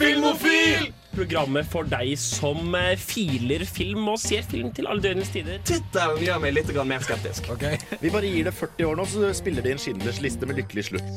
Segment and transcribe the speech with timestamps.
[0.00, 0.92] Filmofil!
[1.10, 5.58] Programmet for deg som eh, filer film og ser film til alle døgnets tider.
[5.66, 7.50] Tittelen gjør meg litt mer skeptisk.
[8.00, 10.86] Vi bare gir det 40 år nå, så spiller de en Schindlers liste med lykkelig
[10.92, 11.10] slutt.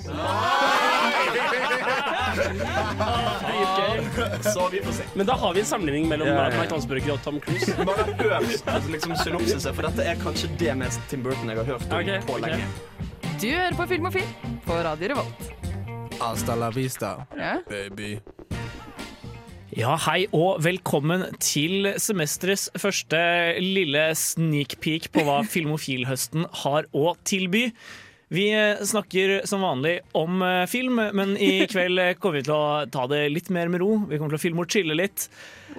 [4.50, 5.08] Så vi får se.
[5.14, 6.28] Men da har vi en sammenligning mellom.
[6.58, 7.78] Mike Hansburger og Tom Cruise.
[7.86, 8.40] Bare hør
[8.92, 12.20] liksom, synopsiset, for dette er kanskje det mest Tim Burton jeg har hørt om okay,
[12.28, 12.68] på lenge.
[13.38, 15.52] Du hører på Film og Film på Radio Revolt.
[16.20, 17.58] Hasta la vista, yeah.
[17.70, 18.20] baby.
[19.74, 23.18] Ja, hei og velkommen til semesterets første
[23.58, 27.72] lille sneak peek på hva Filmofilhøsten har å tilby.
[28.34, 28.46] Vi
[28.86, 33.24] snakker som vanlig om eh, film, men i kveld kommer vi til å ta det
[33.34, 33.96] litt mer med ro.
[34.06, 35.26] Vi kommer til å filme og chille litt.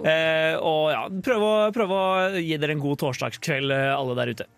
[0.02, 4.34] Eh, og ja, prøve å, prøve å gi dere en god torsdagskveld, eh, alle der
[4.34, 4.50] ute.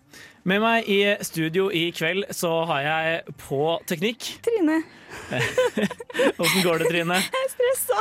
[0.47, 3.57] Med meg i studio i kveld så har jeg på
[3.89, 4.77] teknikk Trine.
[6.39, 7.17] Åssen går det, Trine?
[7.19, 7.97] Jeg er stressa.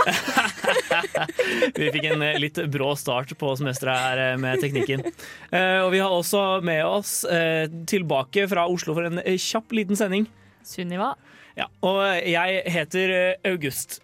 [1.81, 5.03] Vi fikk en litt brå start på semesteret her eh, med teknikken.
[5.51, 9.99] Eh, Og vi har også med oss eh, tilbake fra Oslo for en kjapp liten
[9.99, 10.29] sending.
[10.67, 11.17] Sunniva.
[11.59, 11.99] Ja, og
[12.31, 13.17] jeg heter
[13.49, 13.99] August.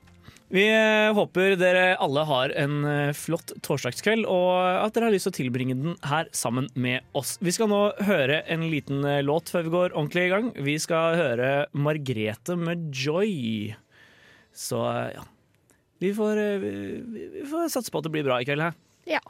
[0.53, 4.51] Vi eh, håper dere alle har en eh, flott torsdagskveld, og
[4.85, 7.39] at dere har lyst til å tilbringe den her sammen med oss.
[7.41, 10.51] Vi skal nå høre en liten eh, låt før vi går ordentlig i gang.
[10.69, 13.73] Vi skal høre Margrete med Joy.
[14.53, 14.83] Så
[15.17, 15.25] ja.
[16.03, 18.77] Vi får, vi får satse på at det blir bra i kveld her.
[19.09, 19.23] Ja.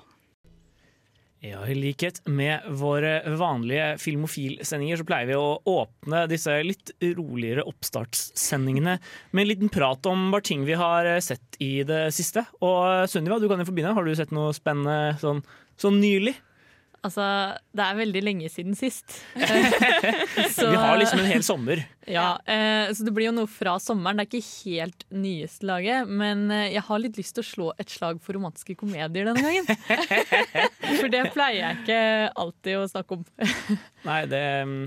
[1.42, 7.64] Ja, I likhet med våre vanlige filmofilsendinger så pleier vi å åpne disse litt roligere
[7.66, 8.94] oppstartssendingene
[9.32, 12.44] med en liten prat om bare ting vi har sett i det siste.
[12.62, 13.96] Og Sunniva, du kan jo få begynne.
[13.96, 15.42] Har du sett noe spennende sånn,
[15.82, 16.36] sånn nylig?
[17.02, 17.24] Altså,
[17.74, 19.16] det er veldig lenge siden sist.
[20.54, 21.82] Så- Vi har liksom en hel sommer.
[22.06, 24.20] Ja, eh, så det blir jo noe fra sommeren.
[24.20, 27.68] Det er ikke helt nyeste laget, men eh, jeg har litt lyst til å slå
[27.82, 29.66] et slag for romantiske komedier denne gangen.
[31.02, 32.00] For det pleier jeg ikke
[32.38, 33.26] alltid å snakke om.
[34.08, 34.78] Nei, det mm,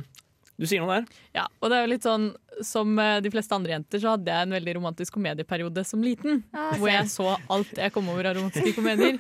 [0.56, 1.08] Du sier noe der.
[1.36, 2.30] Ja, og det er jo litt sånn
[2.64, 6.44] Som eh, de fleste andre jenter så hadde jeg en veldig romantisk komedieperiode som liten.
[6.80, 9.20] hvor jeg så alt jeg kom over av romantiske komedier.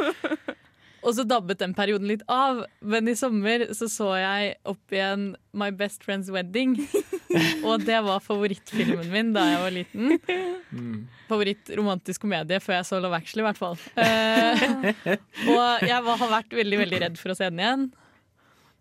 [1.05, 5.27] Og så dabbet den perioden litt av, men i sommer så så jeg opp igjen
[5.53, 6.79] My Best Friend's Wedding.
[7.67, 11.05] Og det var favorittfilmen min da jeg var liten.
[11.29, 13.77] Favoritt-romantisk komedie før jeg så Love Actually, i hvert fall.
[13.97, 14.89] Uh,
[15.53, 17.87] og jeg var, har vært veldig, veldig redd for å se den igjen.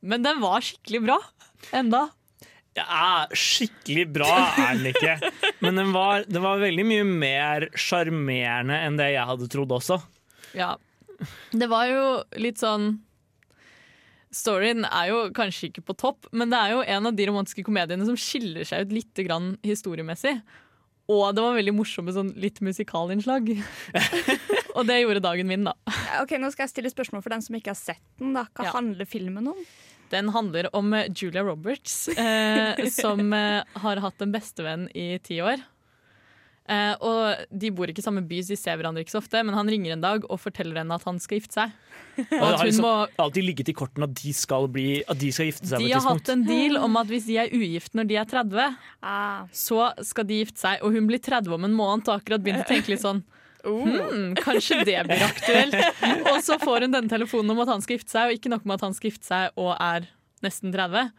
[0.04, 1.18] Men den var skikkelig bra.
[1.76, 2.06] Enda.
[2.74, 5.14] Ja, skikkelig bra er den ikke.
[5.62, 10.00] Men den var, den var veldig mye mer sjarmerende enn det jeg hadde trodd også.
[10.54, 10.74] Ja.
[11.52, 12.04] Det var jo
[12.42, 12.98] litt sånn
[14.34, 17.62] Storyen er jo kanskje ikke på topp, men det er jo en av de romantiske
[17.66, 20.40] komediene som skiller seg ut litt grann historiemessig.
[21.12, 23.52] Og det var veldig morsomme sånn litt musikalinnslag.
[24.76, 25.76] og det gjorde dagen min, da.
[26.22, 28.32] Ok, Nå skal jeg stille spørsmål for den som ikke har sett den.
[28.34, 28.46] da.
[28.56, 28.72] Hva Ja.
[28.74, 29.60] handler filmen om?
[30.10, 35.62] Den handler om Julia Roberts, eh, som eh, har hatt en bestevenn i ti år.
[36.64, 39.42] Eh, og De bor ikke i samme by, så de ser hverandre ikke så ofte,
[39.44, 41.74] men han ringer en dag og forteller henne at han skal gifte seg.
[42.24, 42.92] Og det at har hun liksom må
[43.24, 46.04] alltid ligget i kortene at de skal, bli, at de skal gifte seg De har
[46.06, 49.90] hatt en deal om at hvis de er ugift når de er 30, Ah, så
[50.06, 50.80] skal de gifte seg.
[50.86, 53.24] Og hun blir 30 om en måned og akkurat begynner å tenke litt sånn
[53.66, 55.76] hmm, Kanskje det blir aktuelt.
[56.30, 58.66] Og så får hun denne telefonen om at han skal gifte seg, og ikke nok
[58.68, 60.08] med at han skal gifte seg og er
[60.44, 61.12] nesten 30.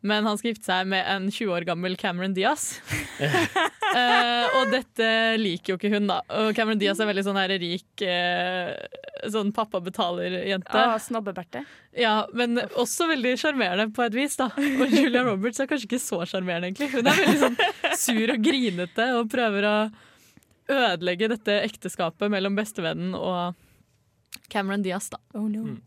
[0.00, 2.80] Men han skal gifte seg med en 20 år gammel Cameron Diaz.
[3.20, 5.08] uh, og dette
[5.40, 6.22] liker jo ikke hun, da.
[6.40, 8.72] Og Cameron Diaz er veldig sånn her rik uh,
[9.28, 10.72] Sånn pappa betaler-jente.
[10.72, 11.66] ah, Snobbe-Berthe.
[12.00, 14.38] Ja, men også veldig sjarmerende på et vis.
[14.40, 16.88] da Og Julia Roberts er kanskje ikke så sjarmerende, egentlig.
[16.94, 17.58] Hun er veldig sånn
[18.00, 19.76] sur og grinete og prøver å
[20.70, 23.58] ødelegge dette ekteskapet mellom bestevennen og
[24.48, 25.10] Cameron Diaz.
[25.12, 25.74] da Oh no.
[25.74, 25.80] Mm.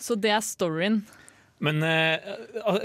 [0.00, 1.02] Så det er storyen.
[1.62, 2.30] Men eh,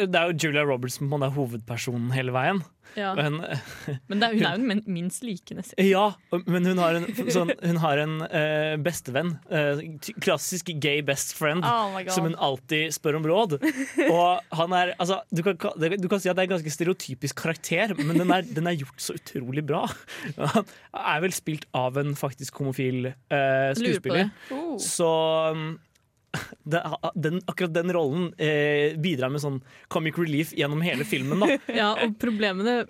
[0.05, 2.61] det er jo Julia Roberts som er hovedpersonen hele veien.
[2.97, 3.11] Ja.
[3.17, 3.41] Men,
[4.09, 5.63] Men det er, hun er jo den minst likende.
[5.81, 6.05] ja,
[6.47, 9.35] men hun har en, sånn, hun har en uh, bestevenn.
[9.51, 9.81] Uh,
[10.23, 11.65] klassisk gay best friend.
[11.67, 11.97] Oh.
[12.13, 13.57] Som hun alltid spør om råd.
[14.07, 17.37] Og han er, altså, du, kan, du kan si at det er en ganske stereotypisk
[17.43, 19.83] karakter, men den er, den er gjort så utrolig bra.
[20.37, 20.65] Han
[20.97, 23.43] er vel spilt av en faktisk homofil på
[23.77, 24.31] skuespiller.
[24.53, 24.77] Oh.
[24.81, 25.11] Så
[25.53, 25.75] um,
[26.63, 26.81] det,
[27.15, 29.59] den, akkurat den rollen eh, bidrar med sånn
[29.93, 31.43] comic relief gjennom hele filmen.
[31.43, 31.57] Da.
[31.81, 32.85] Ja, og problemene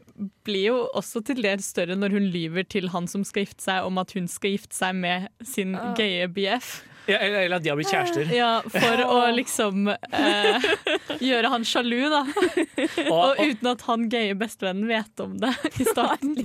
[0.47, 3.87] blir jo også til dels større når hun lyver til han som skal gifte seg,
[3.87, 5.91] om at hun skal gifte seg med sin Ah.
[5.97, 6.69] gaye BF.
[7.07, 8.27] Ja, eller, eller at de har blitt kjærester.
[8.35, 10.65] Ja, For å liksom eh,
[11.29, 12.23] gjøre han sjalu, da.
[12.27, 16.35] Og, Og og, uten at han gaye bestevennen vet om det i starten.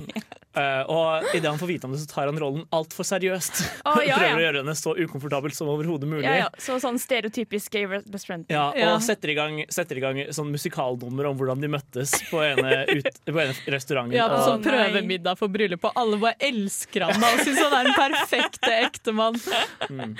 [0.53, 3.63] Eh, og idet han får vite om det, så tar han rollen altfor seriøst.
[3.89, 6.27] Oh, ja, Prøver å gjøre henne så ukomfortabel som overhodet mulig.
[6.27, 6.49] ja, ja.
[6.61, 8.45] Så sånn stereotypisk gay best friend.
[8.53, 12.43] Ja, og setter i gang, setter i gang sånn musikalnummer om hvordan de møttes på
[12.45, 14.13] ene, ut, på ene restauranten.
[14.19, 15.89] Ja, på sånn prøvemiddag for bryllupet.
[15.89, 19.39] og Alle bare elsker han og syns han er den perfekte ektemann.
[19.89, 20.13] Mm.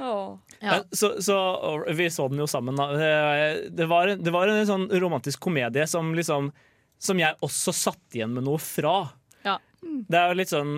[0.00, 0.38] Oh.
[0.64, 1.36] Ja, Så, så
[1.92, 2.80] vi så den jo sammen.
[3.76, 6.48] Det var, det var en sånn romantisk komedie som liksom
[7.04, 8.94] Som jeg også satt igjen med noe fra.
[9.84, 10.00] Ja.
[10.10, 10.74] Det er jo litt sånn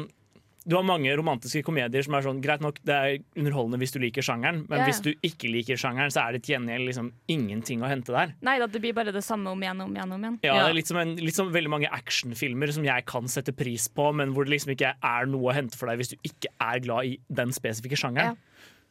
[0.67, 4.01] Du har mange romantiske komedier som er sånn Greit nok, det er underholdende hvis du
[4.03, 4.87] liker sjangeren, men Ja, ja.
[4.91, 8.33] hvis du ikke liker sjangeren, så er det til gjengjeld liksom ingenting å hente der.
[8.43, 10.13] Nei da, det blir bare det samme om igjen og om igjen.
[10.17, 10.39] om igjen.
[10.43, 10.63] Ja, Ja.
[10.65, 13.87] Det er litt som, en, litt som veldig mange actionfilmer som jeg kan sette pris
[13.87, 16.51] på, men hvor det liksom ikke er noe å hente for deg hvis du ikke
[16.59, 18.37] er glad i den spesifikke sjangeren.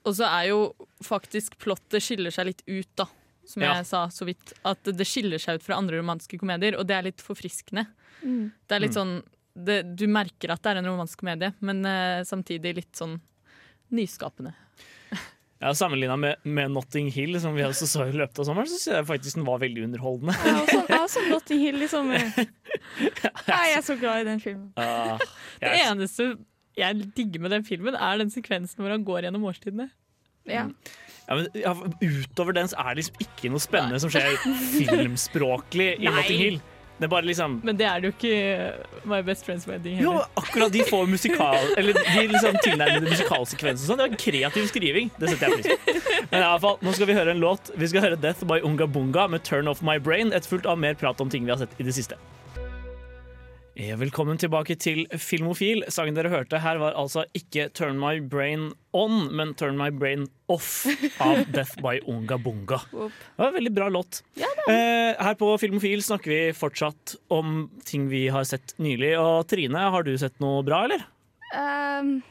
[0.05, 0.61] Og så er jo
[1.03, 3.05] faktisk plottet skiller seg litt ut, da.
[3.45, 3.75] Som Ja.
[3.75, 4.53] jeg sa så vidt.
[4.63, 7.87] At det skiller seg ut fra andre romantiske komedier, og det er litt forfriskende.
[8.23, 8.51] Mm.
[8.65, 9.01] Det er litt Mm.
[9.03, 9.23] sånn
[9.55, 13.19] det, Du merker at det er en romansk komedie, men eh, samtidig litt sånn
[13.95, 14.55] nyskapende.
[15.63, 18.75] Ja, Sammenligna med, med Notting Hill, som vi også så i løpet av sommeren, så
[18.75, 20.35] synes jeg faktisk den var veldig underholdende.
[20.43, 22.25] Ja, også, også Notting Hill i sommer.
[23.47, 24.67] Nei, jeg er så glad i den filmen.
[24.75, 25.15] Ah,
[25.63, 26.27] Det eneste
[26.75, 29.87] jeg digger med den filmen, er den sekvensen hvor han går gjennom årstidene.
[30.45, 30.67] Ja.
[31.25, 31.73] ja, men, ja,
[32.03, 34.35] utover den så er det liksom ikke noe spennende som skjer
[34.75, 36.17] filmspråklig i Nei.
[36.19, 36.59] Notting Hill.
[36.97, 40.71] Det bare liksom Men det er det jo ikke My Best Friends Wedding jo, akkurat
[40.71, 43.99] de får musikal Eller de liksom tilnærmede musikalsekvenser sånn.
[43.99, 45.11] Det var kreativ skriving.
[45.19, 46.15] Det setter jeg pris på.
[46.31, 47.71] Men i alle fall, nå skal vi høre en låt.
[47.75, 50.33] Vi skal høre 'Death by Unga Bunga' med 'Turn Off My Brain'.
[50.35, 52.15] Et fullt av mer prat om ting vi har sett i det siste.
[53.75, 55.81] Ja, Velkommen tilbake til Filmofil.
[55.91, 60.29] Sangen dere hørte her var altså ikke 'Turn My Brain On', men 'Turn My Brain
[60.47, 60.87] Off'
[61.19, 62.79] av 'Death by Unga Bunga'.
[62.87, 64.21] Det var en veldig bra låt.
[64.39, 69.11] Eh, her på Filmofil snakker vi fortsatt om ting vi har sett nylig.
[69.19, 71.03] Og Trine, har du sett noe bra, eller?
[71.51, 72.23] Um,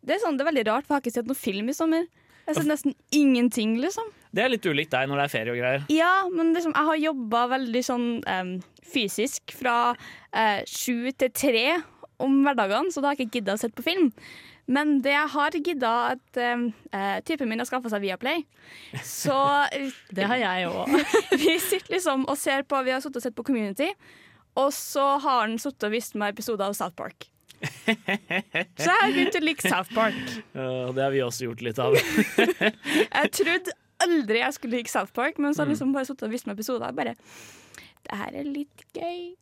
[0.00, 1.76] det, er sånn, det er veldig rart, for jeg har ikke sett noen film i
[1.76, 2.08] sommer.
[2.48, 4.06] Jeg har sett nesten ingenting, liksom.
[4.32, 5.82] Det er litt ulikt deg når det er ferie og greier.
[5.92, 8.52] Ja, men liksom, jeg har jobba veldig sånn um,
[8.88, 9.74] fysisk fra
[10.32, 11.64] eh, sju til tre
[12.24, 14.08] om hverdagene, så da har jeg ikke gidda å se på film.
[14.68, 16.64] Men det jeg har gidda at eh,
[17.28, 18.46] typen min har skaffa seg Viaplay.
[19.04, 19.36] Så
[20.16, 20.96] Det har jeg òg.
[21.44, 23.92] vi sitter liksom og ser på Vi har sittet og sett på Community,
[24.56, 27.28] og så har han sittet og vist meg episoder av South Park.
[28.78, 30.18] Så jeg har begynt å like South Park.
[30.54, 31.96] Uh, det har vi også gjort litt av.
[33.18, 33.74] Jeg trodde
[34.04, 35.72] aldri jeg skulle like South Park, men så har Mm.
[35.72, 36.92] jeg liksom bare sittet og vist meg episoder.
[36.94, 37.14] Bare
[38.06, 39.34] Det her er litt gøy.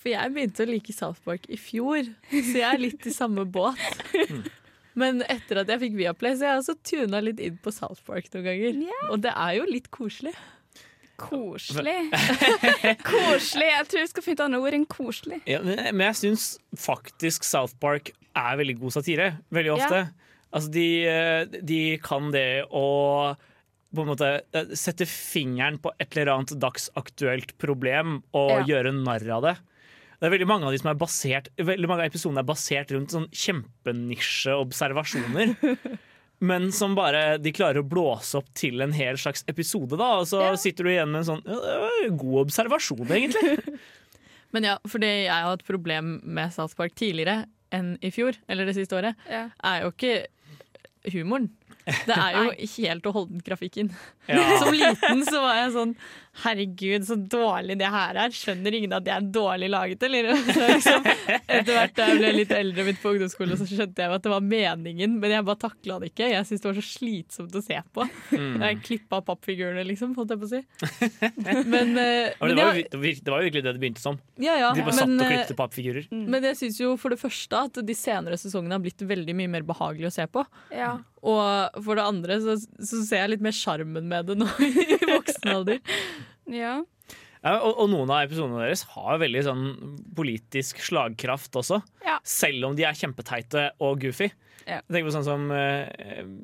[0.00, 3.44] For jeg begynte å like South Park i fjor, så jeg er litt i samme
[3.44, 3.76] båt.
[4.96, 8.00] Men etter at jeg fikk Viaplay, så har jeg også tuna litt inn på South
[8.08, 8.80] Park noen ganger.
[9.12, 10.32] Og det er jo litt koselig.
[11.20, 11.98] Koselig.
[13.10, 13.68] koselig.
[13.70, 15.40] Jeg tror vi skal finne et annet ord enn koselig.
[15.50, 16.46] Ja, men men jeg syns
[16.80, 19.30] faktisk South Park er veldig god satire.
[19.52, 20.02] Veldig ofte.
[20.50, 22.84] Altså, de, eh, de kan det å
[23.90, 28.62] på en måte eh, sette fingeren på et eller annet dagsaktuelt problem og Ja.
[28.74, 29.56] gjøre narr av det.
[30.20, 32.90] Det er veldig mange av de som er basert Veldig mange av episodene er basert
[32.92, 35.54] rundt sånn kjempenisje observasjoner.
[36.40, 39.96] Men som bare de klarer å blåse opp til en hel slags episode.
[40.00, 40.54] da Og så Ja.
[40.56, 43.78] sitter du igjen med en sånn ja, det var en God observasjon, egentlig.
[44.52, 48.34] Men ja, for det jeg har hatt problem med South Park tidligere enn i fjor,
[48.48, 49.50] eller det siste året, Ja.
[49.62, 50.26] er jo ikke
[51.12, 51.50] humoren.
[51.86, 52.50] Det er jo
[52.82, 53.92] helt og holdent grafikken.
[54.28, 54.42] Ja.
[54.60, 55.94] Som liten så var jeg sånn
[56.40, 58.34] Herregud, så dårlig det her er.
[58.34, 60.30] Skjønner ingen at det er dårlig laget, eller?
[60.50, 64.14] Så liksom, etter hvert da jeg ble litt eldre Mitt på ungdomsskole, så skjønte jeg
[64.16, 66.30] at det var meningen, men jeg bare takla det ikke.
[66.32, 68.06] Jeg syntes det var så slitsomt å se på.
[68.32, 68.54] Mm.
[68.64, 70.62] Jeg klippa pappfigurene, liksom, holdt jeg på å si.
[71.70, 74.18] Men, eh, det, var, jo det var jo virkelig det det begynte som.
[74.40, 76.08] ja, ja, De bare satt men, og eh, klippet pappfigurer.
[76.10, 79.54] men jeg syns jo for det første at de senere sesongene har blitt veldig mye
[79.58, 80.44] mer behagelig å se på.
[80.74, 80.96] Ja.
[81.20, 85.00] Og for det andre så, så ser jeg litt mer sjarmen med det nå i
[85.04, 85.80] voksen alder.
[86.54, 86.80] Ja.
[87.40, 89.62] Ja, og, og noen av episodene deres har veldig sånn
[90.16, 91.80] politisk slagkraft også.
[92.04, 92.18] Ja.
[92.26, 94.28] Selv om de er kjempeteite og goofy.
[94.66, 94.80] Ja.
[94.80, 95.88] Jeg tenker på sånn som eh,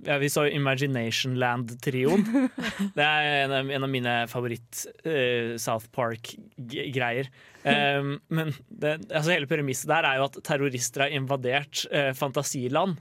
[0.06, 2.24] ja, Vi så Imagination Land-trioen.
[2.96, 7.30] Det er en av, en av mine favoritt-South Park-greier.
[7.66, 13.00] Um, men det, altså hele premisset der er jo at terrorister har invadert uh, fantasiland.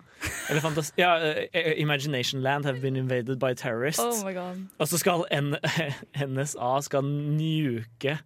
[0.49, 4.01] Eller fantas ja, uh, Imagination Land have been invaded by terrorists.
[4.01, 4.65] Oh my god.
[4.79, 5.53] Og så skal N
[6.33, 8.17] NSA skal nuke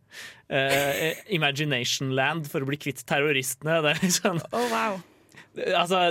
[0.49, 3.81] eh, Imagination Land for å bli kvitt terroristene.
[3.83, 4.99] Det er liksom, Oh wow.
[5.57, 6.01] Altså,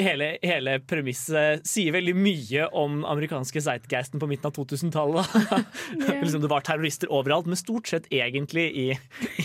[0.00, 5.36] hele, hele premisset sier veldig mye om amerikanske zeitgeisten på midten av 2000-tallet.
[6.22, 8.86] liksom, det var terrorister overalt, men stort sett egentlig i,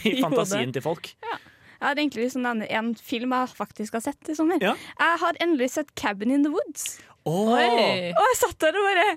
[0.03, 1.13] i fantasien til folk.
[1.21, 4.61] Jeg har egentlig lyst til å nevne en film jeg faktisk har sett i sommer.
[4.61, 4.75] Ja.
[4.99, 6.99] Jeg har endelig sett 'Cabin in the Woods'.
[7.25, 8.13] Oi.
[8.13, 9.09] Og jeg satt der og bare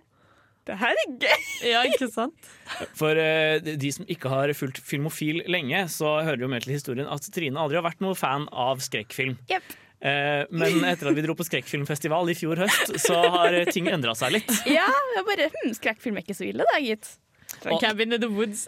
[0.64, 1.44] Det her er gøy!
[1.72, 2.48] Ja, ikke sant?
[2.96, 7.08] For uh, de som ikke har fulgt Filmofil lenge, så hører jo med til historien
[7.08, 9.36] at Trine aldri har vært noen fan av skrekkfilm.
[9.50, 9.76] Jepp.
[10.04, 14.12] Eh, men etter at vi dro på skrekkfilmfestival i fjor høst, så har ting endra
[14.18, 14.50] seg litt.
[14.68, 17.14] Ja, jeg bare hm, Skrekkfilm er ikke så ille, da, gitt.
[17.70, 18.66] Og Cabin in the Woods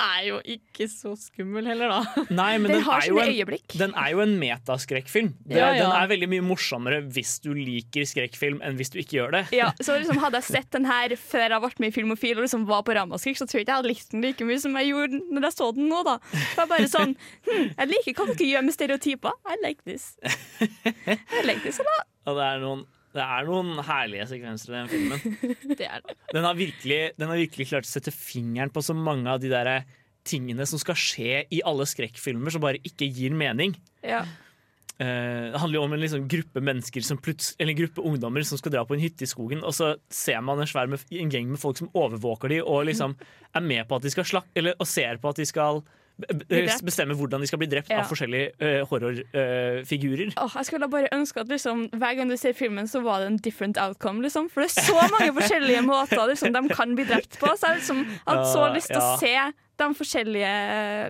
[0.00, 2.24] er jo ikke så skummel heller, da.
[2.34, 3.76] Nei, men Den den, har sine en, øyeblikk.
[3.78, 5.30] den er jo en metaskrekkfilm.
[5.50, 5.84] Ja, ja.
[5.84, 9.42] Den er veldig mye morsommere hvis du liker skrekkfilm enn hvis du ikke gjør det.
[9.56, 12.46] Ja, så liksom Hadde jeg sett den her før jeg ble med i Filmofil og
[12.46, 14.78] liksom var på Ramaskrik, så tror jeg ikke jeg hadde likt den like mye som
[14.80, 16.02] jeg gjorde når jeg så den nå.
[16.06, 17.14] da Det er bare sånn
[17.48, 19.38] hm, Jeg liker hva dere gjør med stereotyper.
[19.46, 20.14] I like this.
[20.64, 22.08] I like this a lot.
[22.30, 22.84] Og det er noen,
[23.14, 25.36] det er noen herlige sekvenser i den filmen.
[25.78, 26.16] Det er det.
[26.34, 29.52] Den har, virkelig, den har virkelig klart å sette fingeren på så mange av de
[29.52, 29.84] der
[30.26, 33.76] tingene som skal skje i alle skrekkfilmer, som bare ikke gir mening.
[34.02, 34.24] Ja.
[34.94, 38.58] Uh, det handler jo om en liksom gruppe mennesker som eller en gruppe ungdommer som
[38.60, 41.32] skal dra på en hytte i skogen, og så ser man en svær med, en
[41.34, 43.16] gjeng med folk som overvåker dem og liksom
[43.54, 45.82] er med på at de skal slakke, eller, og ser på at de skal.
[46.84, 48.00] Bestemme hvordan de skal bli drept Ja.
[48.02, 50.32] av forskjellige uh, horrorfigurer.
[50.38, 53.26] Åh, jeg skulle bare ønske at liksom, hver gang du ser filmen, så var det
[53.32, 54.22] en different outcome.
[54.22, 54.48] Liksom.
[54.50, 57.50] For det er så mange forskjellige måter liksom, de kan bli drept på.
[57.58, 59.16] Så jeg liksom, hadde så lyst til å Ja.
[59.20, 59.34] se
[59.80, 60.52] de forskjellige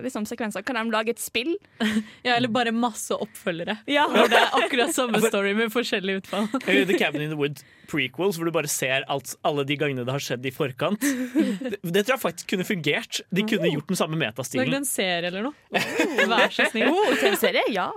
[0.05, 0.65] liksom, sekvensene.
[0.65, 1.55] Kan de lage et spill?
[2.25, 3.77] Ja, eller bare masse oppfølgere.
[3.89, 4.07] Ja.
[4.09, 6.47] Hvor det er akkurat samme story med forskjellig utfall.
[6.65, 10.05] Eller The Cabin in the Wood prequels, hvor du bare ser alt, alle de gangene
[10.05, 11.01] det har skjedd i forkant.
[11.01, 13.21] Det, det tror jeg faktisk kunne fungert.
[13.29, 14.65] De kunne gjort den samme metastilen.
[14.65, 15.53] Lagd en serie eller noe.
[16.33, 16.89] Vær så snill.
[16.89, 17.63] Oh, TV-serie?
[17.75, 17.89] Ja.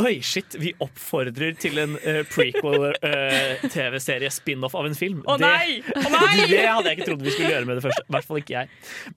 [0.00, 5.20] Oi, shit, vi oppfordrer til en uh, prequel-TV-serie spin-off av en film.
[5.26, 5.82] Å oh, nei!
[5.84, 6.48] Nei!
[6.48, 8.04] Det hadde jeg ikke trodd vi skulle gjøre med det første.
[8.08, 8.66] I hvert fall ikke jeg.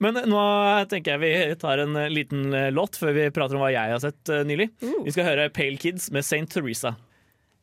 [0.04, 0.42] Men nå
[0.90, 3.94] tenker jeg vi tar en eh, liten eh, låt før vi prater om hva jeg
[3.94, 4.70] har sett nylig.
[4.82, 5.04] nylig.
[5.06, 6.46] Vi skal høre Pale Kids med St.
[6.50, 6.96] Teresa.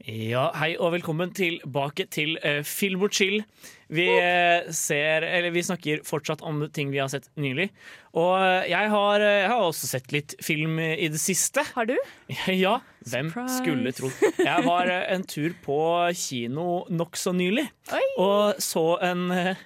[0.06, 3.40] Ja, hei og velkommen tilbake til uh, Film og chill.
[3.90, 7.70] Vi uh, ser, eller vi snakker fortsatt om ting vi har sett nylig.
[8.16, 11.64] Og eh, jeg har, eh, jeg har også sett litt film i det siste.
[11.76, 11.96] Har du?
[12.56, 12.78] Ja,
[13.10, 13.58] hvem Surprise.
[13.60, 14.22] skulle trodd.
[14.40, 15.80] Jeg var eh, en tur på
[16.16, 17.66] kino nokså nylig
[17.96, 18.04] Oi.
[18.22, 19.66] og så en, eh,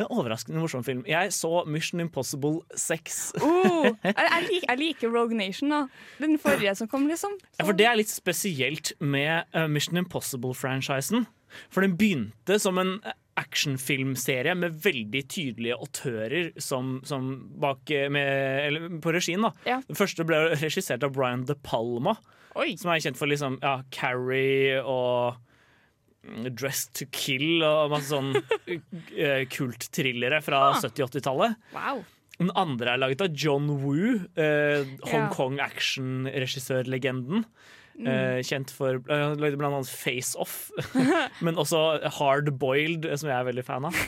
[0.00, 1.02] en overraskende morsom film.
[1.08, 3.18] Jeg så Mission Impossible 6.
[3.44, 4.14] Oh, jeg,
[4.48, 5.82] liker, jeg liker Rogue Nation, da.
[6.22, 7.34] Den forrige som kom, liksom.
[7.58, 11.26] Ja, for det er litt spesielt med eh, Mission Impossible-franchisen.
[11.68, 12.96] For den begynte som en
[13.40, 17.30] actionfilmserie med veldig tydelige autører som, som
[17.60, 18.32] bak, eh, med,
[18.66, 19.44] eller, på regien.
[19.44, 19.52] da.
[19.68, 19.80] Ja.
[19.88, 22.16] Den første ble regissert av Brian De Palma.
[22.56, 22.74] Oi.
[22.80, 25.40] Som er kjent for liksom, ja, Carrie og
[26.22, 28.34] mm, Dress to Kill og masse sånn
[29.56, 31.60] kulttrillere fra fra 70-80-tallet.
[31.76, 32.02] Wow.
[32.40, 35.70] Den andre er laget av John Woo, eh, Hongkong yeah.
[35.70, 37.46] action-regissørlegenden.
[37.92, 40.70] Eh, kjent for uh, Han lagde blant annet Face Off,
[41.44, 44.02] men også Hard Boiled, eh, som jeg er veldig fan av.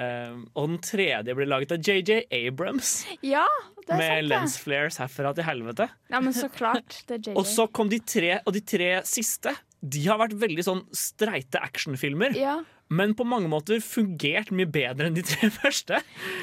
[0.00, 3.42] Eh, og den tredje ble laget av JJ Abrams, Ja,
[3.82, 4.28] det er med sant, det.
[4.30, 5.88] lens flares herfra til helvete.
[6.08, 7.02] Ja, men så klart.
[7.10, 7.34] Det er JJ.
[7.36, 11.60] Og så kom de tre, og de tre siste De har vært veldig sånn streite
[11.64, 12.58] actionfilmer, Ja,
[12.90, 16.00] men på mange måter fungert mye bedre enn de tre første.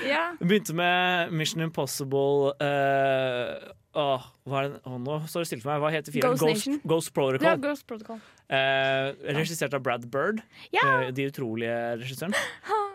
[0.07, 0.31] ja.
[0.39, 3.67] Begynte med Mission Impossible eh,
[3.97, 4.75] åh, hva er den?
[4.85, 5.81] Åh, Nå står det stille for meg.
[5.83, 6.37] Hva heter filmen?
[6.37, 7.47] Ghost Ghost, Ghost, Protocol.
[7.49, 8.19] ja Ghost Protocol.
[8.47, 10.39] Eh, regissert av Brad Bird,
[10.71, 10.83] Ja.
[11.03, 12.35] eh, de utrolige regissøren.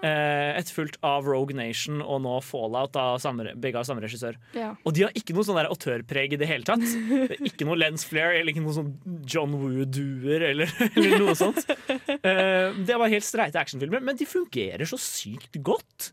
[0.02, 4.34] Eh, etterfulgt av Rogue Nation og nå Fallout, av samme, begge av samme regissør.
[4.56, 4.72] Ja.
[4.86, 6.80] Og de har ikke noe sånn der autørpreg i det hele tatt.
[6.80, 8.90] Det Ikke noe lens flare eller ikke noe sånn
[9.28, 11.62] John Woo-duer eller, eller noe sånt.
[11.68, 16.10] Eh, det var helt streite actionfilmer, men de fungerer så sykt godt.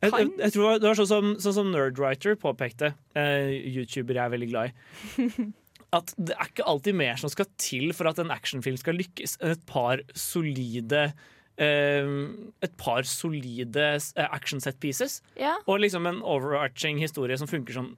[0.00, 4.24] Jeg, jeg, jeg tror Det var sånn som, sånn som Nerdwriter påpekte, eh, YouTuber jeg
[4.24, 5.50] er veldig glad i.
[5.98, 9.34] At det er ikke alltid mer som skal til for at en actionfilm skal lykkes,
[9.42, 11.08] enn et par solide
[11.58, 12.12] eh,
[12.62, 15.56] Et par solide eh, action set pieces ja.
[15.66, 17.90] og liksom en overarching historie som funker sånn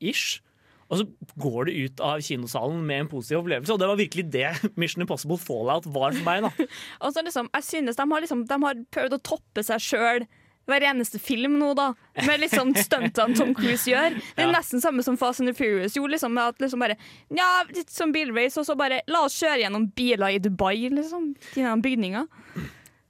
[0.00, 0.40] ish.
[0.88, 1.06] Og så
[1.40, 4.48] går det ut av kinosalen med en positiv opplevelse, og det var virkelig det
[4.80, 6.48] Mission Impossible Fallout var for meg.
[6.48, 6.66] da
[7.04, 10.26] Og så liksom, jeg synes de har, liksom, de har prøvd å toppe seg sjøl
[10.66, 11.90] hver eneste film nå, da.
[12.26, 14.14] Med liksom stuntene Tom Cruise gjør.
[14.16, 14.52] Det er Ja.
[14.52, 16.12] nesten samme som Fast and the Furious gjorde.
[16.16, 16.96] Liksom, med at liksom bare,
[17.30, 21.34] ja, Litt som bilrace, og så bare la oss kjøre gjennom biler i Dubai, liksom.
[21.54, 22.26] Gjennom bygninger.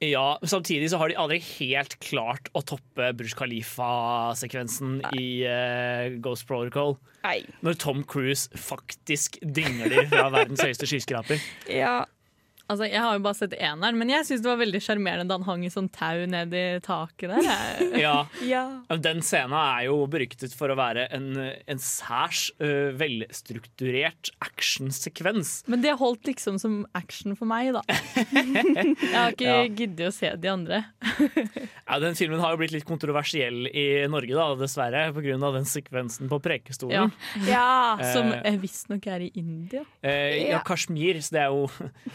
[0.05, 6.47] Ja, Samtidig så har de aldri helt klart å toppe Burj Khalifa-sekvensen i uh, Ghost
[6.49, 6.97] Protocol.
[7.25, 7.39] Nei.
[7.65, 11.41] Når Tom Cruise faktisk dingler fra verdens høyeste skyskraper.
[11.73, 12.03] Ja.
[12.71, 15.37] Altså, Jeg har jo bare sett eneren, men jeg syns det var veldig sjarmerende da
[15.37, 17.83] han hang i sånn tau ned i taket der.
[18.05, 18.63] Ja, Ja.
[18.97, 21.29] Den scenen er jo beryktet for å være en,
[21.69, 25.65] en særs uh, velstrukturert actionsekvens.
[25.69, 27.83] men det holdt liksom som action for meg, da.
[28.33, 29.61] Jeg har ikke Ja.
[29.69, 30.83] giddet å se de andre.
[31.85, 35.37] Ja, den filmen har jo blitt litt kontroversiell i Norge, da, dessverre, pga.
[35.53, 37.13] den sekvensen på Prekestolen.
[37.45, 38.13] Ja, ja.
[38.15, 38.57] Som Eh.
[38.59, 39.83] visstnok er i India.
[40.01, 40.63] Uh, ja, Ja.
[40.65, 41.21] Kashmir.
[41.21, 41.69] Så det er jo,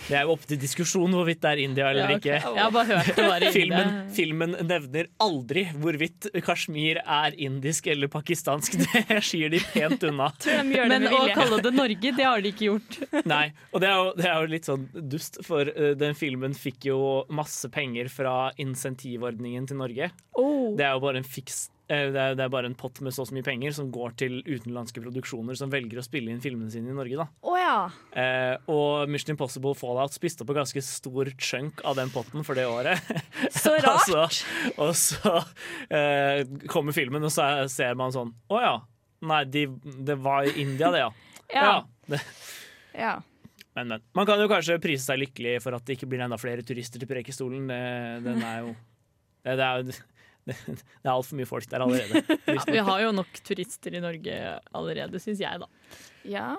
[0.10, 2.38] det er jo opp til diskusjon hvorvidt det er India eller Ja, okay.
[2.40, 2.54] ikke.
[2.56, 3.54] Jeg har bare hørt det var India.
[3.56, 8.80] Filmen, filmen nevner aldri hvorvidt Kashmir er indisk eller pakistansk.
[9.10, 10.30] Det skyr de pent unna.
[10.44, 13.00] De Men å kalle det Norge, det har de ikke gjort.
[13.30, 16.56] Nei, og det er jo, det er jo litt sånn dust, for eh, den filmen
[16.58, 17.00] fikk jo
[17.34, 20.12] masse penger fra insentivordningen til Norge.
[20.40, 20.76] Oh.
[20.78, 23.24] Det er jo bare en fiks det er, det er bare en pott med så
[23.34, 26.98] mye penger som går til utenlandske produksjoner som velger å spille inn filmene sine i
[26.98, 27.18] Norge.
[27.18, 27.26] da.
[27.42, 27.90] Oh, ja.
[28.14, 32.54] Eh, og Mission Impossible Fallout spiste opp en ganske stor chunk av den potten for
[32.60, 33.02] det året.
[33.58, 34.06] Så og rart.
[34.06, 34.28] så,
[34.78, 35.34] og så
[35.90, 38.76] eh, kommer filmen, og så er- ser man sånn Å ja.
[39.26, 39.66] Nei, de,
[40.06, 41.10] det var i India, det, ja.
[41.50, 41.72] Ja.
[42.94, 43.16] Ja.
[43.76, 44.02] men, men.
[44.18, 47.02] Man kan jo kanskje prise seg lykkelig for at det ikke blir enda flere turister
[47.02, 47.66] til Prekestolen.
[47.70, 47.82] Det,
[48.28, 48.72] den er jo
[49.44, 49.98] Det, det er jo
[50.50, 52.40] det, det er altfor mye folk der allerede.
[52.76, 54.40] Vi har jo nok turister i Norge
[54.76, 55.70] allerede, syns jeg, da.
[56.28, 56.50] ja.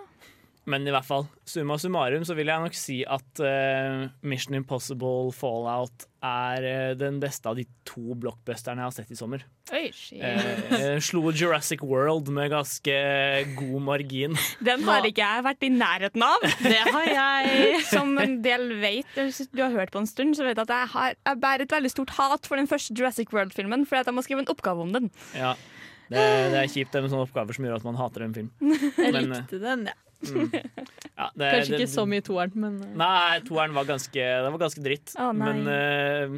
[0.68, 5.32] Men i hvert fall, summa summarum så vil jeg nok si at uh, Mission Impossible
[5.32, 9.46] Fallout er uh, den beste av de to blockbusterne jeg har sett i sommer.
[9.72, 10.20] Oi, shit.
[10.20, 12.94] Eh, eh, slo Jurassic World med ganske
[13.56, 14.36] god margin.
[14.66, 16.46] Den har ikke jeg vært i nærheten av.
[16.60, 17.80] Det har jeg.
[17.88, 19.20] Som en del vet,
[19.54, 21.76] du har hørt på en stund, så vet jeg at jeg, har, jeg bærer et
[21.78, 24.84] veldig stort hat for den første Jurassic World-filmen, fordi at jeg må skrive en oppgave
[24.84, 25.10] om den.
[25.38, 25.54] Ja.
[26.10, 26.18] Det,
[26.50, 28.50] det er kjipt det med sånne oppgaver som gjør at man hater en film.
[28.60, 29.98] Jeg Men, likte den, ja.
[30.20, 34.52] Ja, det, Kanskje det- ikke så mye toeren, men eh, Nei, toeren var ganske, det
[34.52, 35.14] var ganske dritt.
[35.20, 36.36] Oh, men uh,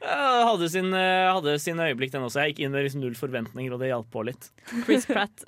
[0.00, 2.44] hadde, sin, eh, hadde sin øyeblikk, den også.
[2.44, 4.50] Jeg gikk inn med liksom null forventninger, og det hjalp på litt.
[4.84, 5.46] Chris Pratt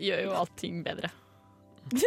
[0.00, 1.12] gjør jo allting bedre.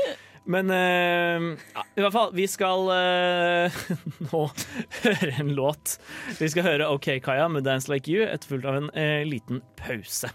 [0.43, 3.83] Men uh, ja, i hvert fall, vi skal uh,
[4.27, 4.41] nå
[5.05, 5.97] høre en låt.
[6.35, 10.33] Vi skal høre OK Kaja med 'Dance Like You', etterfulgt av en uh, liten pause.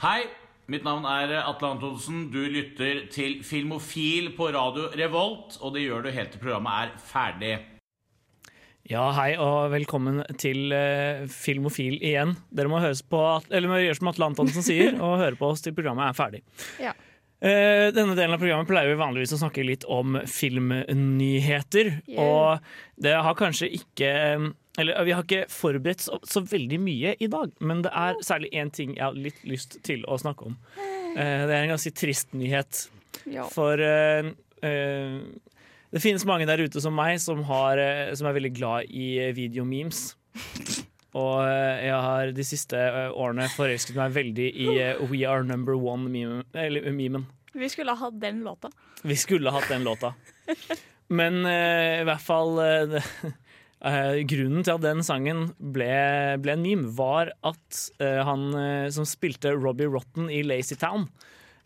[0.00, 0.22] Hei,
[0.70, 2.26] mitt navn er Atle Antonsen.
[2.32, 6.92] Du lytter til Filmofil på radio Revolt, og det gjør du helt til programmet er
[7.08, 7.54] ferdig.
[8.90, 12.34] Ja, hei og velkommen til uh, Filmofil igjen.
[12.50, 13.20] Dere må, høres på,
[13.50, 16.42] eller må gjøre som Atle Antonsen sier, og høre på oss til programmet er ferdig.
[16.82, 16.94] Ja.
[17.42, 21.96] Uh, denne delen av programmet pleier vi vanligvis å snakke litt om filmnyheter.
[22.10, 22.22] Yeah.
[22.22, 24.12] Og det har kanskje ikke
[24.80, 28.48] Eller vi har ikke forberedt så, så veldig mye i dag, men det er særlig
[28.56, 30.56] én ting jeg har litt lyst til å snakke om.
[30.78, 32.86] Eh, det er en ganske trist nyhet.
[33.28, 33.44] Ja.
[33.52, 34.30] For eh,
[34.64, 35.18] eh,
[35.92, 39.10] det finnes mange der ute som meg som, har, eh, som er veldig glad i
[39.20, 40.06] eh, videomemes.
[41.20, 44.70] Og eh, jeg har de siste årene forelsket meg veldig i
[45.10, 46.46] We Are Number One-memen.
[46.56, 46.88] Eller.
[47.52, 48.72] Vi skulle ha hatt den låta.
[49.04, 50.14] Vi skulle hatt den låta.
[51.12, 53.10] Men uh, i hvert fall eh,
[53.88, 55.92] eh, Grunnen til at den sangen ble,
[56.42, 61.08] ble en meme, var at uh, han eh, som spilte Robbie Rotten i Lazy Town,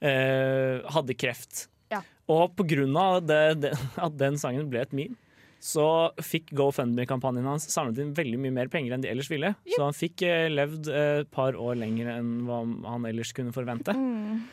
[0.00, 1.66] eh, hadde kreft.
[1.92, 2.02] Ja.
[2.32, 3.76] Og på grunn av det, det,
[4.08, 5.18] at den sangen ble et meme,
[5.62, 5.86] så
[6.22, 9.54] fikk GoFundMe-kampanjen hans samlet inn veldig mye mer penger enn de ellers ville.
[9.72, 13.54] Så han fikk eh, levd eh, et par år lenger enn hva han ellers kunne
[13.56, 13.94] forvente.
[13.96, 14.44] Mm.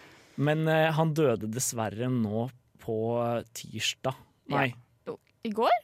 [0.48, 2.48] Men eh, han døde dessverre nå
[2.84, 2.98] på
[3.56, 4.18] tirsdag.
[4.52, 4.72] Nei.
[5.44, 5.76] I går?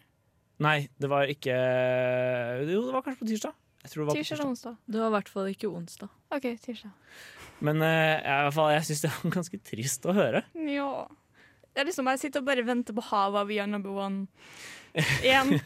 [0.60, 1.56] Nei, det var ikke
[2.67, 3.58] Jo, det var kanskje på tirsdag.
[3.80, 4.80] Jeg tror det var Tirsdag eller onsdag?
[4.86, 6.10] Det var i hvert fall ikke onsdag.
[6.36, 6.91] OK, tirsdag.
[7.63, 10.43] Men uh, jeg, i hvert fall, jeg syns det var ganske trist å høre.
[10.67, 10.89] Ja.
[11.69, 13.48] Det er liksom bare sitte og bare vente på havet.
[13.48, 14.28] We Are Number One
[15.24, 15.60] igjen.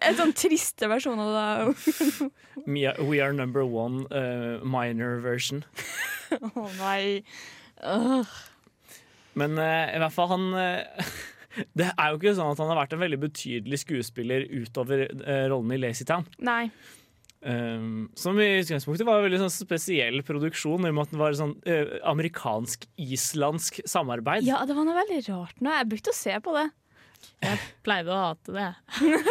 [0.00, 2.30] En sånn triste versjon av det.
[2.70, 5.64] We are number one uh, minor version.
[6.30, 7.20] Å nei.
[9.34, 10.46] Men uh, i hvert fall, han
[11.78, 15.44] Det er jo ikke sånn at han har vært en veldig betydelig skuespiller utover uh,
[15.50, 16.26] rollen i Lazy Town.
[16.46, 16.70] Nei.
[17.40, 21.22] Um, som i utgangspunktet var en veldig sånn spesiell produksjon, i og med at den
[21.22, 24.44] var sånn uh, amerikansk-islandsk samarbeid.
[24.44, 25.72] Ja, det var noe veldig rart nå.
[25.78, 26.66] Jeg brukte å se på det.
[27.40, 28.68] Jeg pleide å hate det.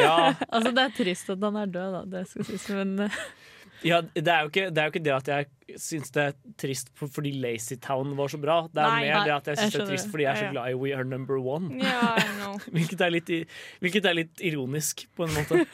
[0.01, 0.15] Ja,
[0.53, 2.01] Altså, det er trist at han er død, da.
[2.17, 3.21] Det skal sies, men eh,
[3.85, 6.89] Ja, det er, ikke, det er jo ikke det at jeg syns det er trist
[6.99, 8.57] fordi Lazy Town var så bra.
[8.67, 10.49] Det er Nei, mer det at jeg syns det er trist fordi jeg er så
[10.55, 11.79] glad i We Are Number One.
[11.83, 12.17] Ja,
[12.75, 13.31] Hvilket er litt,
[13.79, 15.63] hvilket er litt ironisk, på en måte.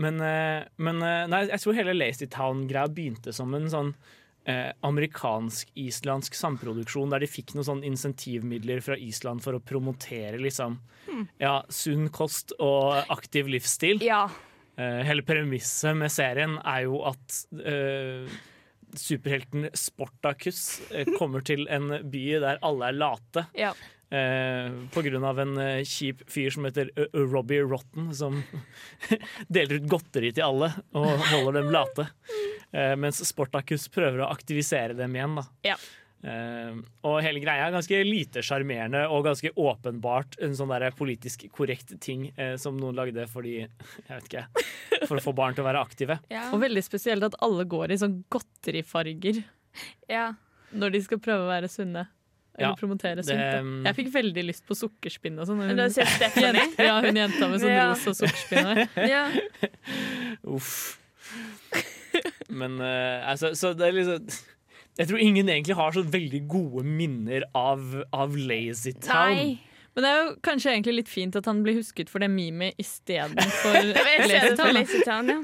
[0.00, 3.92] Men, eh, men eh, nei, jeg tror hele Lazy Town-greia begynte som en sånn
[4.50, 10.80] eh, amerikansk-islandsk samproduksjon der de fikk noen sånn insentivmidler fra Island for å promotere liksom,
[11.38, 14.02] ja, sunn kost og aktiv livsstil.
[14.02, 14.26] Ja.
[14.76, 18.30] Eh, hele premisset med serien er jo at eh,
[18.98, 23.46] superhelten Sportacus eh, kommer til en by der alle er late.
[23.58, 23.70] Ja.
[24.14, 25.54] Eh, på grunn av en
[25.88, 28.42] kjip fyr som heter Robbie Rotten, som
[29.54, 32.10] deler ut godteri til alle og holder dem late.
[32.74, 35.36] Eh, mens Sportacus prøver å aktivisere dem igjen.
[35.38, 35.44] Da.
[35.62, 35.74] Ja.
[36.24, 41.44] Eh, og hele greia er ganske lite sjarmerende og ganske åpenbart en sånn der politisk
[41.52, 43.58] korrekt ting uh, som noen lagde fordi
[44.06, 44.46] jeg vet ikke,
[45.04, 46.16] for å få barn til å være aktive.
[46.32, 46.46] Ja.
[46.56, 49.42] Og veldig spesielt at alle går i sånn godterifarger
[50.08, 50.30] ja.
[50.72, 52.06] når de skal prøve å være sunne.
[52.54, 53.40] Eller Ja, promotere det- sunt.
[53.84, 53.90] da.
[53.90, 55.64] Jeg fikk veldig lyst på sukkerspinn og sånn.
[55.90, 56.68] Stephanie.
[56.78, 57.88] Ja, hun jenta med sånn Ja.
[57.90, 58.88] rosa sukkerspinn.
[59.12, 59.24] ja.
[60.46, 61.00] Uff.
[62.48, 64.28] Men uh, altså, så det er liksom
[64.94, 67.80] Jeg tror ingen egentlig har så veldig gode minner av,
[68.14, 69.34] av Lazy Town.
[69.34, 69.74] Nei.
[69.94, 72.78] Men det er jo kanskje egentlig litt fint at han blir husket for det memet
[72.82, 73.78] istedenfor
[74.30, 74.72] Lazy Town.
[74.74, 75.40] Lazy Town, ja.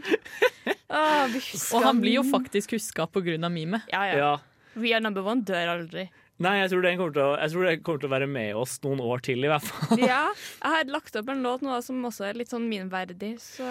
[0.90, 1.36] Åh,
[1.76, 3.86] Og han blir jo faktisk huska av memet.
[3.92, 4.16] Ja, ja.
[4.18, 4.32] Ja.
[4.74, 6.08] We are number one dør aldri.
[6.40, 8.56] Nei, jeg tror, det kommer til å, jeg tror det kommer til å være med
[8.56, 10.00] oss noen år til, i hvert fall.
[10.00, 13.66] Ja, jeg har lagt opp en låt nå som også er litt sånn minverdig, så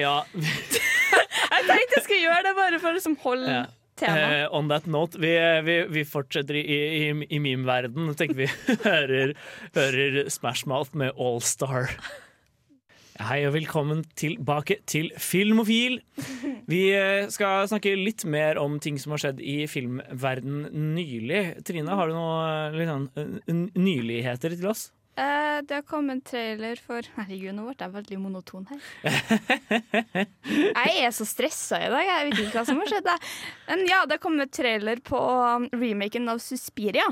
[0.00, 0.22] Ja,
[1.46, 3.66] Jeg tenkte jeg skulle gjøre det bare for å liksom holde ja.
[4.02, 5.32] Eh, on that note, vi,
[5.64, 8.12] vi, vi fortsetter i, i, i meme-verden.
[8.18, 8.48] Tenker vi
[8.84, 9.32] hører,
[9.76, 11.94] hører Smash Mouth med All Star.
[13.16, 16.02] Hei og velkommen tilbake til Filmofil.
[16.68, 21.62] Vi eh, skal snakke litt mer om ting som har skjedd i filmverden nylig.
[21.64, 24.90] Trine, har du noen litt sånn, eh, nyligheter til oss?
[25.16, 28.82] Eh, det har kommet en trailer for Herregud, nå ble jeg veldig monoton her.
[30.76, 33.08] jeg er så stressa i dag, jeg vet ikke hva som har skjedd.
[33.70, 37.08] Men ja, det har kommet trailer på um, remaken av Suspiria.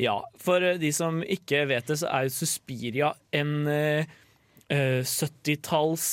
[0.00, 4.08] Ja, for eh, de som ikke vet det, så er jo Suspiria en eh,
[4.72, 6.08] eh, 70-talls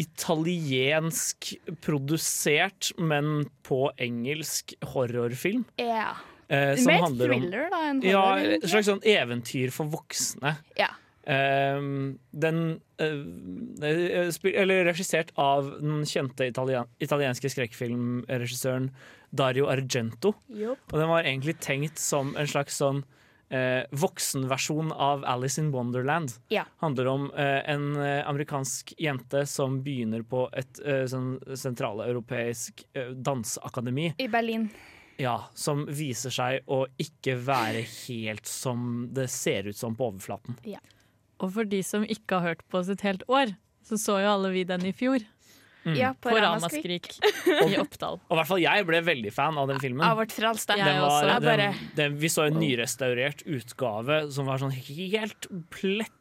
[0.00, 1.52] italiensk
[1.84, 5.68] produsert, men på engelsk horrorfilm.
[5.76, 6.14] Ja.
[6.14, 8.24] eh, som Mer thriller, om da, En ja,
[8.58, 10.56] et slags sånn eventyr for voksne.
[10.78, 10.90] Ja.
[11.30, 18.88] Um, den eh, eh, Eller regissert av den kjente italien italienske skrekkfilmregissøren
[19.30, 20.32] Dario Argento.
[20.48, 20.88] Yep.
[20.90, 23.04] Og den var egentlig tenkt som en slags sånn
[23.52, 26.32] eh, voksenversjon av Alice in Wonderland.
[26.50, 26.64] Ja.
[26.82, 32.82] Handler om eh, en amerikansk jente som begynner på et eh, sånn sentraleuropeisk
[33.12, 34.14] danseakademi.
[34.18, 34.70] I Berlin.
[35.20, 40.56] Ja, som viser seg å ikke være helt som det ser ut som på overflaten.
[41.40, 43.54] Og for de som ikke har hørt på oss et helt år,
[43.86, 45.24] så så jo alle vi den i fjor.
[45.84, 45.94] Mm.
[45.96, 47.08] Ja, på, På Ramaskrik.
[47.70, 48.18] I Oppdal.
[48.28, 50.04] Og i hvert fall jeg ble veldig fan av den filmen.
[50.04, 51.30] Av vårt frals, Jeg Den var.
[51.40, 55.48] Den, den, vi så en nyrestaurert utgave som var sånn helt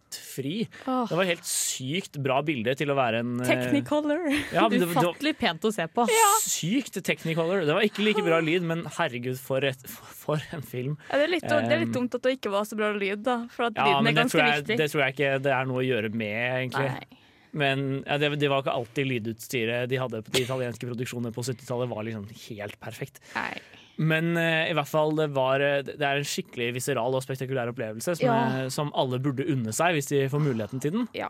[0.10, 0.68] plettfri.
[0.88, 1.08] Oh.
[1.10, 4.26] Det var helt sykt bra bilde til å være en eh, Technicolor.
[4.54, 6.06] Ja, Ufattelig pent å se på.
[6.44, 7.66] sykt technicolor.
[7.68, 10.98] Det var ikke like bra lyd, men herregud, for, et, for en film.
[11.10, 12.92] Ja, det, er litt, det er litt Um, dumt at det ikke var så bra
[12.94, 13.40] lyd, da.
[13.54, 14.76] For at lyden er ganske jeg, viktig.
[14.78, 16.92] det tror jeg ikke det er noe å gjøre med, egentlig.
[16.94, 17.26] Nei.
[17.60, 21.46] Men ja, det, det var ikke alltid lydutstyret de hadde på de italienske produksjonene på
[21.48, 23.18] 70-tallet var liksom helt perfekt.
[23.34, 23.56] Nei.
[24.00, 27.72] Men eh, i hvert fall det, var, eh, det er en skikkelig viseral og spektakulær
[27.74, 28.38] opplevelse som, Ja.
[28.64, 31.08] er, som alle burde unne seg hvis de får muligheten til den.
[31.18, 31.28] Ja.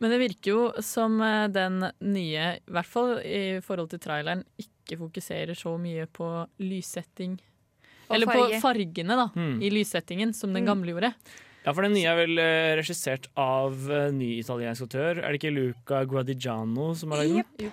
[0.00, 4.42] Men det virker jo som eh, den nye, i hvert fall i forhold til traileren,
[4.58, 6.26] ikke fokuserer så mye på
[6.58, 7.38] lyssetting.
[8.08, 8.56] Og Eller farge.
[8.58, 9.62] på fargene da, Mm.
[9.62, 10.66] i lyssettingen, som den Mm.
[10.66, 11.14] gamle gjorde.
[11.64, 15.18] Ja, for den nye er vel eh, regissert av uh, ny italiensk autør.
[15.22, 17.44] Er det ikke Luca Guadigiano som har lagd den?
[17.68, 17.70] Ja.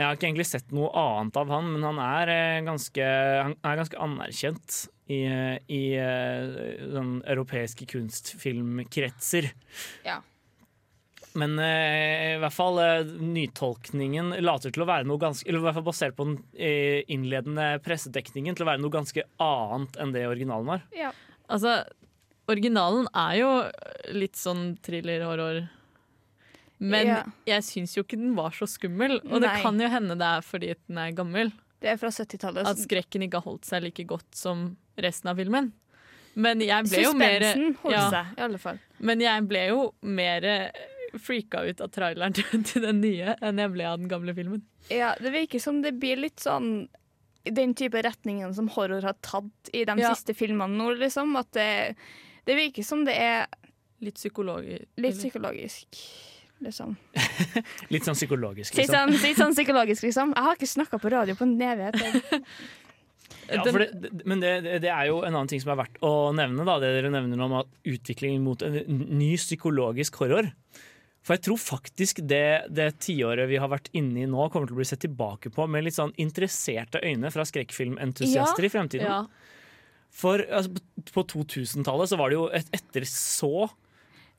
[0.00, 3.06] Jeg har ikke egentlig sett noe annet av han, men han er, eh, ganske,
[3.44, 4.76] han er ganske anerkjent
[5.12, 9.50] i, eh, i eh, sånn europeiske kunstfilmkretser.
[10.08, 10.22] Ja.
[11.38, 12.76] Men i hvert fall
[13.16, 16.34] nytolkningen later til å være noe ganske Eller i hvert fall basert på den
[17.08, 20.84] innledende pressedekningen til å være noe ganske annet enn det originalen var.
[20.92, 21.08] Ja.
[21.48, 21.78] Altså,
[22.52, 23.48] originalen er jo
[24.12, 25.62] litt sånn thriller-horror.
[26.82, 27.18] Men Ja.
[27.46, 29.20] jeg syns jo ikke den var så skummel.
[29.30, 31.52] Og det kan jo hende det er fordi den er gammel.
[31.82, 32.66] Det er fra 70-tallet.
[32.66, 35.72] At skrekken ikke har holdt seg like godt som resten av filmen.
[36.34, 38.02] Men jeg ble jo mer Suspensen ja.
[38.10, 38.78] seg, i alle fall.
[39.04, 40.46] Men jeg ble jo mer
[41.20, 44.62] freaka ut av traileren til, til den nye enn jeg ble av den gamle filmen.
[44.90, 46.88] Ja, det virker som det blir litt sånn
[47.44, 50.14] den type retningen som horror har tatt i de Ja.
[50.14, 51.34] siste filmene nå, liksom.
[51.36, 51.96] At det,
[52.46, 53.46] det virker som det er
[54.02, 54.78] Litt psykologi.
[54.98, 55.98] litt psykologisk.
[56.64, 56.94] Liksom.
[57.94, 58.94] Litt sånn psykologisk, liksom.
[58.94, 60.32] sånn, litt sånn psykologisk, liksom.
[60.36, 62.00] Jeg har ikke snakka på radio på en evighet.
[63.52, 66.62] Ja, det, men det, det- er jo en annen ting som er verdt å nevne.
[66.64, 68.76] Da, det dere nevner om at utviklingen mot en
[69.18, 70.46] ny psykologisk horror.
[71.26, 74.76] For jeg tror faktisk det, det tiåret vi har vært inne i nå, kommer til
[74.76, 78.68] å bli sett tilbake på med litt sånn interesserte øyne fra skrekkfilmentusiaster Ja.
[78.70, 79.10] i fremtiden.
[79.10, 79.20] Ja.
[80.12, 80.78] For altså,
[81.12, 83.68] på 2000-tallet så var det jo et, etter så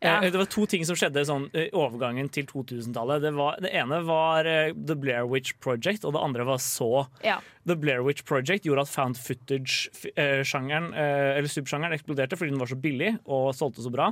[0.04, 0.18] Ja.
[0.22, 3.24] eh, Det var to ting som skjedde sånn, i overgangen til 2000-tallet.
[3.24, 3.32] Det,
[3.66, 7.08] det ene var eh, The Blair Witch Project, og det andre var så.
[7.24, 7.40] Ja.
[7.68, 12.70] The Blair Witch Project gjorde at found footage-sjangeren eh, Eller subsjangeren eksploderte fordi den var
[12.72, 14.12] så billig og solgte så bra.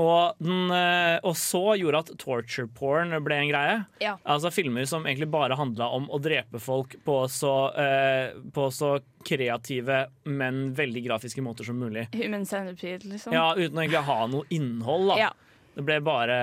[0.00, 3.76] Og, den, eh, og så gjorde at torture porn ble en greie.
[4.02, 4.16] Ja.
[4.26, 8.96] Altså Filmer som egentlig bare handla om å drepe folk på så, eh, på så
[9.24, 12.08] kreative, men veldig grafiske måter som mulig.
[12.14, 13.32] Human centipede, liksom.
[13.36, 15.14] Ja, Uten å egentlig ha noe innhold.
[15.14, 15.30] da Ja.
[15.74, 16.34] Det ble bare,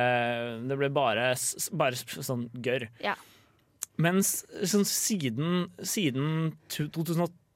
[0.68, 1.36] det ble bare,
[1.72, 2.88] bare sånn gørr.
[3.04, 3.16] Ja.
[4.02, 6.54] Mens sånn, siden, siden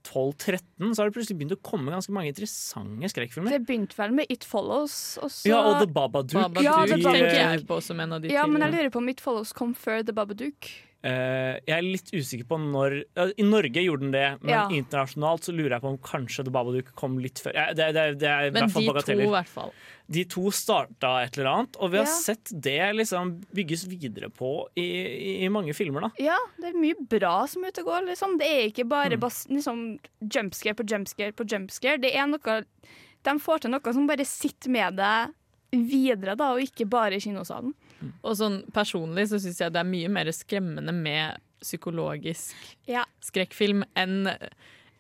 [0.05, 3.55] 2012-13 så har det plutselig begynt å komme ganske mange interessante skrekkfilmer.
[3.55, 4.95] Det begynte vel med It Follows.
[5.25, 5.49] Også...
[5.49, 6.37] Ja, og The Babadook.
[6.37, 7.11] Babadook Ja, The Babadook.
[7.11, 9.23] tenker eh, jeg på som en av de ja, men jeg lurer på om It
[9.23, 10.71] Follows kom før The Babadook.
[11.05, 14.63] Eh, jeg er litt usikker på når ja, I Norge gjorde den det, men Ja.
[14.73, 17.53] internasjonalt så lurer jeg på om kanskje The Babadook kom litt før.
[17.53, 19.71] Ja, det, det, det er Men de to, i hvert fall.
[20.09, 22.15] De to starta et eller annet, og vi har Ja.
[22.17, 26.01] sett det liksom bygges videre på i, i, i mange filmer.
[26.01, 28.05] da Ja, det er mye bra som er ute og går.
[28.11, 28.37] Liksom.
[28.41, 28.89] Det er ikke Mm.
[28.89, 32.01] bare bas, liksom, jumpscare på jumpscare på jumpscare.
[32.01, 32.63] Det er noe
[33.25, 35.33] De får til noe som bare sitter med deg
[35.73, 37.73] videre, da, og ikke bare i kinosalen.
[38.23, 42.55] Og sånn personlig så syns jeg det er mye mer skremmende med psykologisk
[42.87, 43.05] Ja.
[43.23, 44.29] skrekkfilm enn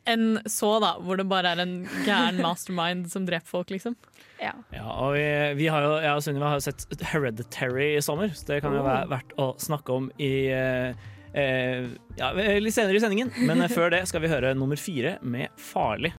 [0.05, 1.71] enn så, da, hvor det bare er en
[2.05, 3.95] gæren mastermind som dreper folk, liksom.
[4.37, 4.51] Ja.
[4.69, 5.23] Ja, og vi,
[5.57, 8.75] vi har jo, jeg og Sunniva har jo sett Hereditary i sommer, så det kan
[8.77, 10.93] jo være verdt å snakke om i eh,
[11.33, 11.87] eh,
[12.19, 13.33] ja, litt senere i sendingen.
[13.49, 16.13] Men eh, før det skal vi høre nummer fire med Farlig.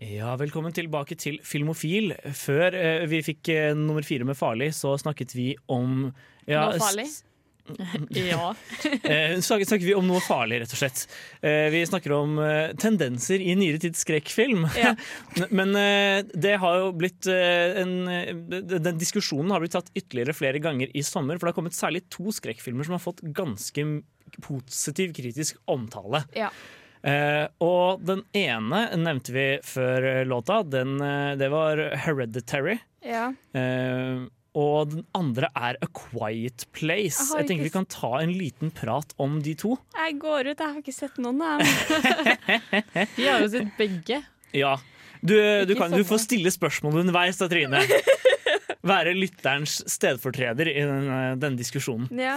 [0.00, 2.14] Ja, velkommen tilbake til Filmofil.
[2.32, 6.08] Før eh, vi fikk eh, nummer fire med Farlig, så snakket vi om
[6.48, 7.06] ja, Noe farlig?
[8.10, 8.54] Ja.
[8.82, 11.04] Eh, snakket, snakket vi om noe farlig, rett og slett.
[11.46, 14.64] Eh, vi snakker om eh, tendenser i nyere tids skrekkfilm.
[14.74, 14.96] Ja.
[15.58, 17.94] Men eh, det har jo blitt eh, en,
[18.50, 21.38] Den diskusjonen har blitt tatt ytterligere flere ganger i sommer.
[21.38, 23.86] For det har kommet særlig to skrekkfilmer som har fått ganske
[24.42, 26.24] positiv kritisk omtale.
[26.34, 26.50] Ja.
[27.02, 30.60] Eh, og den ene nevnte vi før eh, låta.
[30.62, 32.78] Den, eh, det var Hereditary.
[33.06, 33.32] ja.
[33.58, 37.22] Eh, og den andre er A Quiet Place.
[37.32, 39.78] Jeg Jeg tenker ikke vi kan ta en liten prat om de to.
[39.96, 43.06] Jeg går ut, jeg har ikke sett noen av dem.
[43.16, 44.18] Vi har jo sett begge.
[44.52, 44.74] Ja.
[45.24, 45.32] Du,
[45.64, 47.80] du, kan, du får stille spørsmål underveis, da, Trine.
[48.92, 52.12] Være lytterens stedfortreder i denne, denne diskusjonen.
[52.20, 52.36] Ja.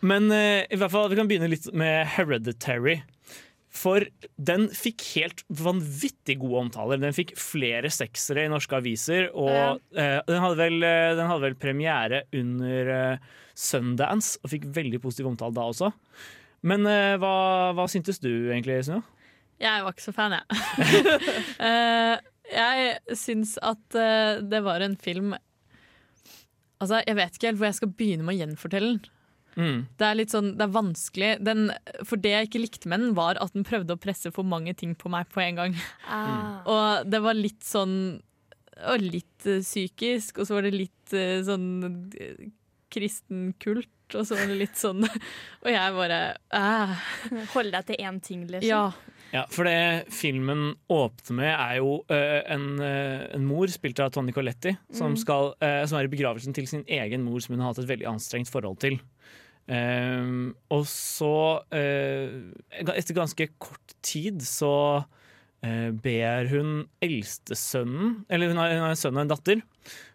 [0.00, 3.02] Men eh, i hvert fall, vi kan begynne litt med Hereditary.
[3.74, 4.04] For
[4.38, 7.00] den fikk helt vanvittig gode omtaler.
[7.02, 9.32] Den fikk flere seksere i norske aviser.
[9.34, 14.68] Og eh, den, hadde vel, eh, den hadde vel premiere under eh, Sundance og fikk
[14.76, 15.90] veldig positiv omtale da også.
[16.64, 17.34] Men eh, hva,
[17.76, 19.02] hva syntes du egentlig, Sunniva?
[19.62, 20.46] Jeg var ikke så fan, jeg.
[21.64, 22.14] Eh,
[22.54, 25.30] jeg syns at eh, det var en film
[26.82, 29.06] Altså, Jeg vet ikke helt hvor jeg skal begynne med å gjenfortelle den.
[29.56, 29.86] Mm.
[29.98, 31.30] Det er litt sånn, det er vanskelig.
[31.46, 31.68] Den,
[32.02, 34.74] for det jeg ikke likte med den, var at den prøvde å presse for mange
[34.78, 35.80] ting på meg på en gang.
[36.08, 36.62] Ah.
[36.66, 37.98] Og det var litt sånn
[38.74, 41.68] og Litt eh, psykisk, og så var det litt eh, sånn
[42.18, 42.46] eh,
[42.90, 45.06] kristen kult, og så var det litt sånn
[45.64, 46.18] Og jeg bare
[46.54, 47.04] uh.
[47.54, 48.66] Hold deg til én ting, liksom.
[48.66, 49.14] Ja.
[49.34, 54.12] Ja, for det filmen åpner med, er jo uh, en, uh, en mor, spilt av
[54.14, 57.64] Tony Coletti, som, skal, øh, som er i begravelsen til sin egen mor, som hun
[57.64, 59.00] har hatt et veldig anstrengt forhold til.
[59.72, 61.34] Ehm, og så,
[61.72, 62.32] uh,
[62.92, 64.72] etter ganske kort tid, så
[65.04, 69.62] uh, ber hun eldstesønnen Eller hun har, hun har en sønn og en datter.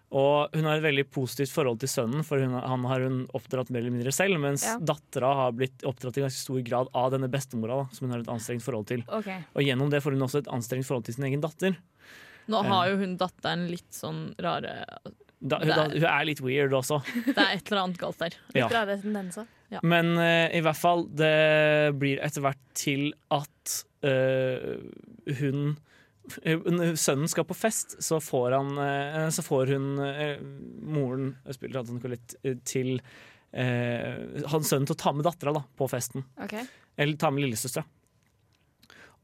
[0.10, 3.70] Og hun har et veldig positivt forhold til sønnen, for hun, han har hun oppdratt
[3.70, 4.40] mer eller mindre selv.
[4.42, 4.80] Mens Ja.
[4.82, 8.24] dattera har blitt oppdratt i ganske stor grad av denne bestemora, da, som hun har
[8.26, 9.06] et anstrengt forhold til.
[9.06, 9.46] Okay.
[9.54, 11.78] Og gjennom det får hun også et anstrengt forhold til sin egen datter.
[12.50, 14.88] Nå har jo hun datteren litt sånn rare
[15.40, 17.00] Da, hun, da, hun er litt weird også.
[17.28, 18.36] Det er et eller annet galt der.
[18.58, 18.68] Ja.
[19.70, 19.84] Ja.
[19.86, 24.82] Men uh, i hvert fall, det blir etter hvert til at uh,
[25.40, 25.78] hun
[26.30, 29.88] sønnen skal på fest, så får, han, eh, så får hun
[30.86, 33.00] moren spiller Tante Colette, eh, til
[33.52, 36.26] eh, hans sønn til å ta med dattera da, på festen.
[36.44, 36.66] Okay.
[36.98, 37.86] Eller ta med lillesøstera.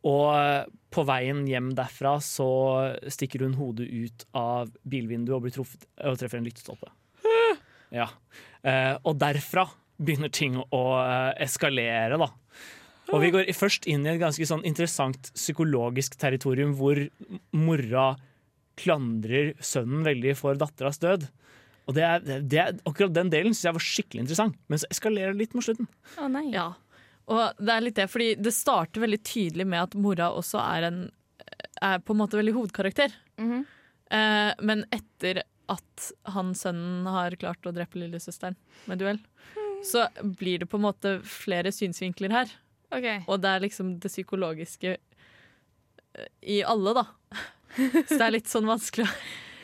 [0.06, 2.50] Og på veien hjem derfra så
[3.12, 6.92] stikker hun hodet ut av bilvinduet og blir truffet og treffer en lyktestolpe.
[7.94, 8.08] Ja.
[8.66, 9.68] Eh, og derfra
[10.02, 12.32] begynner ting å eh, eskalere, da.
[13.14, 16.98] Og vi går først inn i et ganske sånn interessant psykologisk territorium hvor
[17.54, 18.16] mora
[18.80, 21.28] klandrer sønnen veldig for datteras død.
[21.86, 24.90] Og det er, det er, akkurat den delen syns jeg var skikkelig interessant, men så
[24.90, 25.88] eskalerer det litt mot slutten.
[26.18, 26.48] Å nei.
[26.56, 26.72] Ja.
[27.34, 30.90] Og det er litt det, fordi det starter veldig tydelig med at mora også er
[30.92, 31.06] en
[31.84, 33.14] er på en måte veldig hovedkarakter.
[33.38, 33.66] Mhm.
[34.12, 39.20] eh, men etter at han sønnen har klart å drepe lillesøsteren med duell,
[39.84, 42.52] så blir det på en måte flere synsvinkler her.
[42.92, 43.24] Okay.
[43.28, 47.06] Og det er liksom det psykologiske eh, i alle, da.
[48.08, 49.16] Så det er litt sånn vanskelig å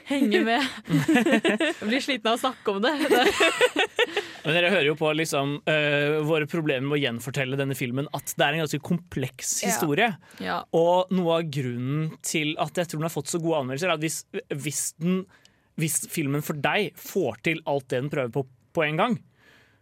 [0.09, 0.65] henge med.
[0.91, 2.93] Jeg blir sliten av å snakke om det.
[4.43, 8.33] Men dere hører jo på liksom, uh, våre problemer med å gjenfortelle denne filmen at
[8.33, 10.09] det er en ganske kompleks historie.
[10.41, 10.61] ja.
[10.77, 13.99] Og noe av grunnen til at jeg tror den har fått så gode anmeldelser, er
[13.99, 14.21] at hvis,
[14.63, 15.21] hvis, den,
[15.81, 19.15] hvis filmen for deg får til alt det den prøver på på en gang,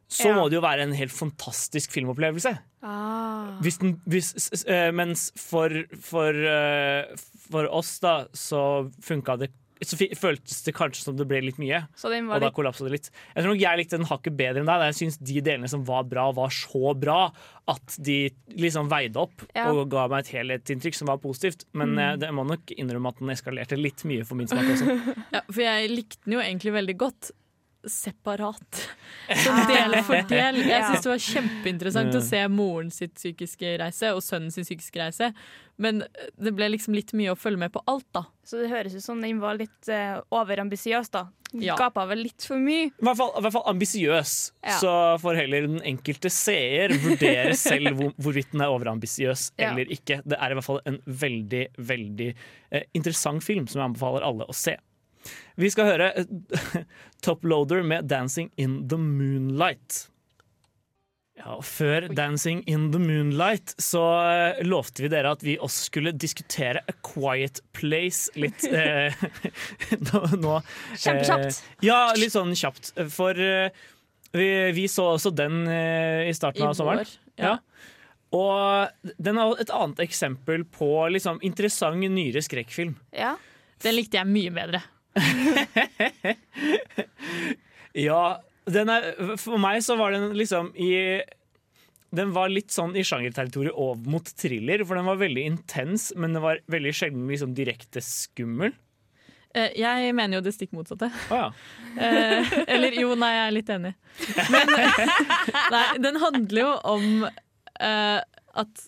[0.10, 0.38] så Ja.
[0.40, 2.56] må det jo være en helt fantastisk filmopplevelse.
[2.82, 3.60] Ah.
[3.62, 4.32] Hvis den, hvis,
[4.66, 5.70] øh, mens for,
[6.02, 7.12] for, øh,
[7.52, 11.86] for oss, da, så funka det Så føltes det kanskje som det ble litt mye.
[11.96, 13.10] Så den Og da kollapsa det litt.
[13.36, 14.84] Jeg tror nok jeg likte den hakket bedre enn deg.
[14.90, 17.20] Jeg syns de delene som var bra, var så bra
[17.72, 18.18] at de
[18.60, 19.70] liksom veide opp Ja.
[19.72, 21.64] og ga meg et helhetsinntrykk som var positivt.
[21.74, 24.98] Men eh, det må nok innrømme at den eskalerte litt mye for min smak også.
[25.36, 27.32] Ja, for jeg likte den jo egentlig veldig godt
[27.88, 28.82] separat.
[29.44, 30.62] Som del for del.
[30.68, 35.02] Jeg syns det var kjempeinteressant å se moren sitt psykiske reise og sønnen sin psykiske
[35.02, 35.32] reise.
[35.80, 36.04] Men
[36.36, 38.26] det ble liksom litt mye å følge med på alt, da.
[38.44, 41.30] Så det høres ut som den var litt uh, overambisiøs, da.
[41.56, 41.78] Ja.
[41.80, 42.90] Gapa vel litt for mye.
[42.92, 44.34] I hvert fall, i hvert fall ambisiøs.
[44.66, 44.76] Ja.
[44.82, 44.92] Så
[45.24, 49.72] får heller den enkelte seer vurdere selv hvor, hvorvidt den er overambisiøs Ja.
[49.72, 50.20] eller ikke.
[50.28, 54.46] Det er i hvert fall en veldig, veldig eh, interessant film som jeg anbefaler alle
[54.52, 54.76] å se.
[55.60, 56.80] Vi skal høre eh,
[57.26, 60.08] Toploader med 'Dancing in the Moonlight'.
[61.40, 65.86] Ja, og Før 'Dancing in the Moonlight' så eh, lovte vi dere at vi også
[65.88, 69.16] skulle diskutere A Quiet Place litt eh,
[70.44, 70.58] nå.
[70.98, 71.48] Kjempekjapt.
[71.48, 72.92] Eh, ja, litt sånn kjapt.
[73.14, 73.72] For eh,
[74.36, 77.08] vi, vi så også den eh, i starten I av sommeren.
[77.08, 77.16] vår.
[77.40, 77.56] Ja.
[77.56, 77.58] Ja.
[78.36, 82.94] Og den er et annet eksempel på liksom, interessant nyere skrekkfilm.
[83.16, 83.38] Ja.
[83.82, 84.84] Den likte jeg mye bedre.
[87.98, 89.08] Ja, den er,
[89.42, 91.22] for meg så var den liksom i
[92.14, 96.34] Den var litt sånn i sjangerterritoriet over mot thriller, for den var veldig intens, men
[96.38, 98.74] den var veldig sjelden liksom direkte skummel.
[99.54, 101.12] Eh, Jeg mener jo det stikk motsatte.
[101.30, 101.52] Oh, ja.
[102.00, 103.94] Eh, eller jo, nei, jeg er litt enig.
[104.54, 104.70] Men
[105.74, 108.20] nei, den handler jo om uh,
[108.62, 108.84] at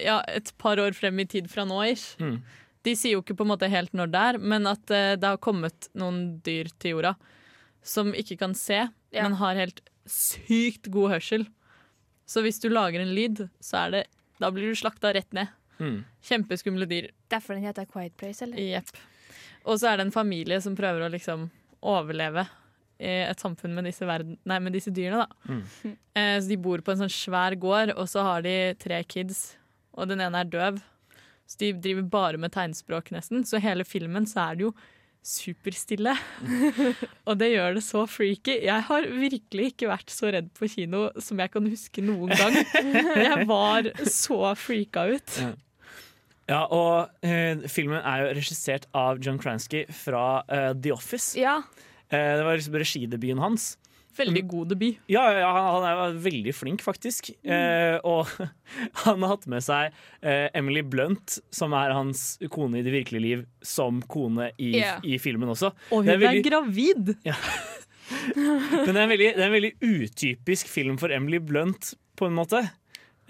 [0.00, 2.12] ja, et par år frem i tid fra nå ish.
[2.20, 2.38] Mm.
[2.82, 5.28] De sier jo ikke på en måte helt når det er, men at eh, det
[5.28, 7.14] har kommet noen dyr til jorda
[7.82, 9.22] som ikke kan se, Ja.
[9.26, 11.46] men har helt sykt god hørsel.
[12.26, 14.02] Så hvis du lager en lyd, så er det
[14.40, 15.46] Da blir du slakta rett ned.
[15.78, 16.04] Mm.
[16.22, 17.10] Kjempeskumle dyr.
[17.30, 18.58] Derfor den heter Quiet Place, eller?
[18.58, 18.88] Jepp.
[19.64, 21.44] Og så er det en familie som prøver å liksom
[21.82, 22.46] overleve
[23.02, 25.26] i et samfunn med disse, verden, nei, med disse dyrene.
[25.26, 25.52] Da.
[25.52, 25.94] Mm.
[26.14, 29.56] Eh, så de bor på en sånn svær gård, og så har de tre kids.
[29.94, 30.82] Og den ene er døv.
[31.52, 33.44] Så de driver bare med tegnspråk, nesten.
[33.44, 34.72] Så hele filmen så er det jo
[35.22, 36.14] superstille.
[37.28, 38.56] og det gjør det så freaky.
[38.64, 42.56] Jeg har virkelig ikke vært så redd på kino som jeg kan huske noen gang.
[43.22, 45.36] Jeg var så freaka ut.
[46.50, 51.36] Ja, og eh, filmen er jo regissert av John Kransky fra eh, The Office.
[51.38, 51.60] Ja.
[52.10, 53.76] Eh, det var liksom regidebuten hans.
[54.16, 54.98] Veldig god debut.
[55.10, 57.30] Ja, ja han, han er veldig flink, faktisk.
[57.42, 58.28] Eh, og
[59.04, 63.24] han har hatt med seg eh, Emily Blunt, som er hans kone i det virkelige
[63.24, 65.00] liv, som kone i, yeah.
[65.04, 65.72] i filmen også.
[65.90, 67.14] Og hun er er, veldig- gravid!
[68.32, 72.36] Men det er, veldig, det er en veldig utypisk film for Emily Blunt, på en
[72.36, 72.60] måte.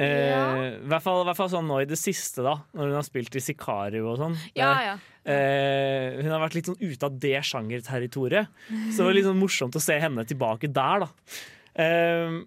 [0.01, 0.79] Eh.
[0.81, 3.43] I fall, hvert fall sånn nå i det siste, da, når hun har spilt i
[3.45, 4.37] Sicario og sånn.
[4.59, 4.95] Ja, ja.
[5.23, 8.63] Eh, hun har vært litt sånn ute av det sjangerterritoriet.
[8.91, 11.11] Så det var litt sånn morsomt å se henne tilbake der, da.
[11.83, 12.41] Eh,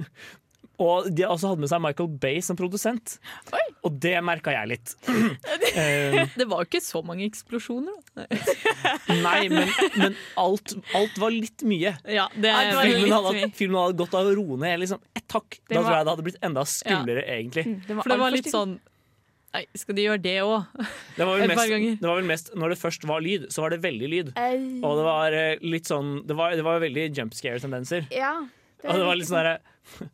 [0.82, 3.16] og de har også hatt med seg Michael Bay som produsent.
[3.86, 4.94] Og det merka jeg litt.
[5.74, 7.94] Eh, Det var jo ikke så mange eksplosjoner.
[8.14, 8.24] Da.
[9.26, 9.66] nei, men,
[9.98, 11.96] men alt, alt var litt mye.
[12.06, 13.48] Ja, det var Filmen litt hadde, mye.
[13.58, 15.58] filmen hadde gått av å roe ned liksom ett hakk.
[15.66, 17.64] Da var- tror jeg det hadde blitt enda skumlere, egentlig.
[17.66, 18.76] Mm, Det For det var litt sånn
[19.54, 20.78] Nei, skal de gjøre det òg?
[21.14, 21.98] Det var, vel Et par mest, ganger.
[22.00, 24.32] det var vel mest Når det først var lyd, så var det veldig lyd.
[24.34, 24.56] Ei.
[24.82, 28.08] Og det var eh, litt sånn Det var, det var veldig jump scare-tendenser.
[28.14, 28.32] Ja.
[28.82, 30.08] Og det var litt sånn derre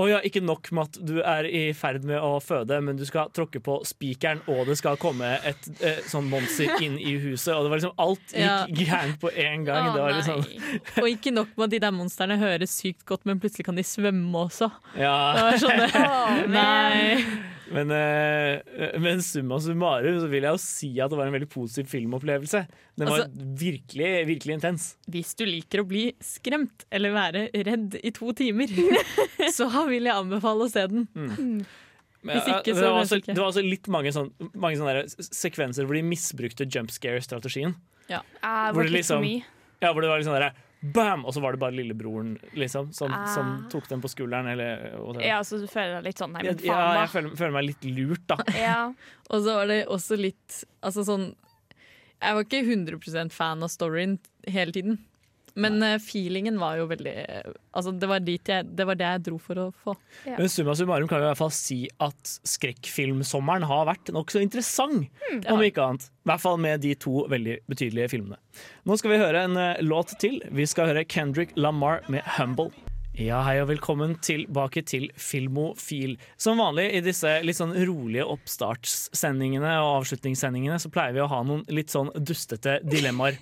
[0.00, 3.04] Å ja, ikke nok med at du er i ferd med å føde, men du
[3.04, 7.52] skal tråkke på spikeren, og det skal komme et eh, sånn monster inn i huset.
[7.54, 9.90] Og det var liksom Alt gikk gærent på én gang.
[9.90, 13.26] Oh, det var liksom Og ikke nok med at de der monstrene høres sykt godt,
[13.28, 14.70] men plutselig kan de svømme også.
[14.96, 15.16] Det Ja.
[15.42, 16.48] var sånn det.
[16.56, 17.51] Nei.
[17.72, 21.48] Men, eh, men summa summarum så vil jeg jo si at det var en veldig
[21.52, 22.66] positiv filmopplevelse.
[23.00, 24.96] Den var Altså- virkelig, virkelig intens.
[25.10, 28.66] Hvis du liker å bli skremt eller være redd i to timer,
[29.56, 31.08] så vil jeg anbefale å se den.
[32.22, 33.34] Men, Hvis ikke, det, så var også, ikke.
[33.34, 35.00] det var også litt mange, sånn, mange sånne
[35.32, 37.74] sekvenser hvor de misbrukte jump scare-strategien.
[38.12, 38.20] Uh,
[38.70, 39.24] Hvor det liksom-
[39.82, 40.52] Ja, hvor det var liksom der,
[40.82, 41.24] Bam!
[41.24, 43.26] Og så var det bare lillebroren liksom, som, Ah.
[43.30, 44.48] som tok den på skulderen.
[44.50, 44.88] Eller.
[45.22, 47.00] Ja, så du føler deg litt sånn Nei, ja, men faen, ja, da.
[47.04, 48.38] jeg føler, føler meg litt lurt, da.
[48.58, 48.80] Ja.
[49.30, 51.28] Og så var det også litt Altså sånn
[52.20, 54.18] Jeg var ikke 100% fan av storyen
[54.50, 54.98] hele tiden.
[55.54, 57.14] Men uh, feelingen var jo veldig
[57.72, 59.94] Altså det var, dit jeg, det var det jeg dro for å få.
[60.28, 60.36] Ja.
[60.38, 65.08] Men summa summarum kan vi i hvert fall si at skrekkfilmsommeren har vært nokså interessant.
[65.48, 66.08] om ikke annet.
[66.22, 68.40] I hvert fall med de to veldig betydelige filmene.
[68.88, 70.40] Nå skal vi høre en uh, låt til.
[70.52, 72.91] Vi skal høre Kendrick Lamar med 'Humble'.
[73.12, 76.14] Ja, hei og velkommen tilbake til Filmofil.
[76.40, 81.42] Som vanlig i disse litt sånn rolige oppstartssendingene og avslutningssendingene så pleier vi å ha
[81.44, 83.36] noen litt sånn dustete dilemmaer.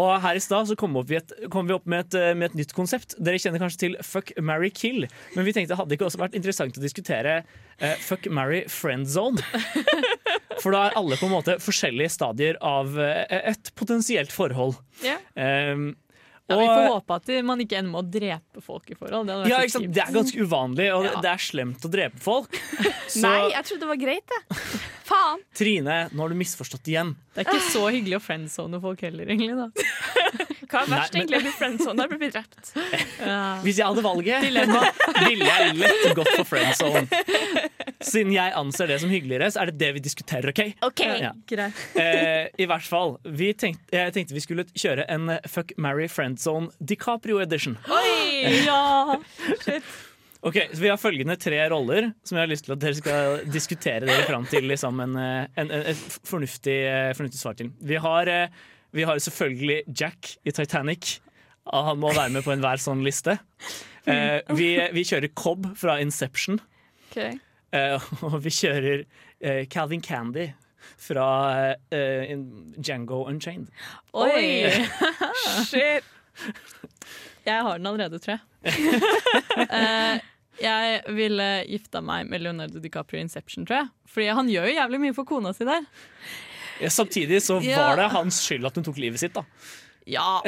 [0.00, 2.48] Og her i stad så kom, opp vi et, kom vi opp med et, med
[2.48, 3.12] et nytt konsept.
[3.20, 5.04] Dere kjenner kanskje til Fuck, marry, kill.
[5.36, 7.42] Men vi tenkte hadde det ikke også vært interessant å diskutere
[7.76, 9.44] eh, Fuck, marry, friend zone.
[10.62, 14.80] For da er alle på en måte forskjellige stadier av eh, et potensielt forhold.
[15.04, 15.18] Ja.
[15.36, 15.90] Um,
[16.46, 19.30] Ja, vi får håpe at man ikke ender med å drepe folk i forhold.
[19.30, 19.86] Det, ja, ikke sant?
[19.96, 21.20] Det er ganske uvanlig, og det, Ja.
[21.24, 22.58] det er slemt å drepe folk.
[23.14, 24.58] Så Nei, jeg trodde det var greit, det.
[25.08, 25.40] Faen.
[25.56, 27.14] Trine, nå har du misforstått igjen.
[27.34, 29.56] Det er ikke så hyggelig å friendzone folk heller, egentlig.
[29.56, 29.70] Da.
[30.70, 31.38] Hva er verst, egentlig?
[31.38, 32.72] Å bli friendzone eller blir drept?
[33.20, 33.38] Ja.
[33.64, 34.44] Hvis jeg hadde valget,
[35.28, 37.04] ville jeg lett gått for friendzone.
[38.04, 40.62] Siden jeg anser det som hyggeligere, så er det det vi diskuterer, OK?
[40.88, 41.04] OK.
[41.22, 41.32] Ja.
[41.50, 41.84] Greit.
[42.00, 43.16] Eh, I hvert fall.
[43.24, 47.78] Vi tenkte, jeg tenkte vi skulle kjøre en eh, Fuck, marry, Friendzone DiCaprio edition.
[47.92, 49.16] Oi, Ja.
[50.44, 53.38] Ok, så Vi har følgende tre roller som jeg har lyst til at dere skal
[53.48, 57.70] diskutere dere fram til liksom en, eh, en, en, et fornuftig, eh, fornuftig svar til.
[57.80, 58.64] Vi har, eh,
[58.94, 61.18] vi har selvfølgelig Jack i Titanic.
[61.72, 63.38] Han må være med på enhver sånn liste.
[64.04, 66.58] Eh, vi, vi kjører Cobb fra Inception.
[67.06, 67.38] Okay.
[67.72, 69.06] Eh, og vi kjører
[69.40, 70.50] eh, Calvin Candy
[71.00, 71.24] fra
[71.88, 73.70] eh, in- Django Unchained.
[74.12, 74.68] Oi!
[75.70, 76.04] Shit.
[77.48, 78.44] Jeg har den allerede, tror jeg.
[79.64, 80.20] Eh,
[80.60, 83.88] jeg ville gifta meg med Leonardo DiCaprio i Inception, tror jeg.
[84.12, 85.88] Fordi han gjør jo jævlig mye for kona si der.
[86.84, 89.44] Ja, samtidig så var det hans skyld at hun tok livet sitt, da.
[90.06, 90.42] Ja.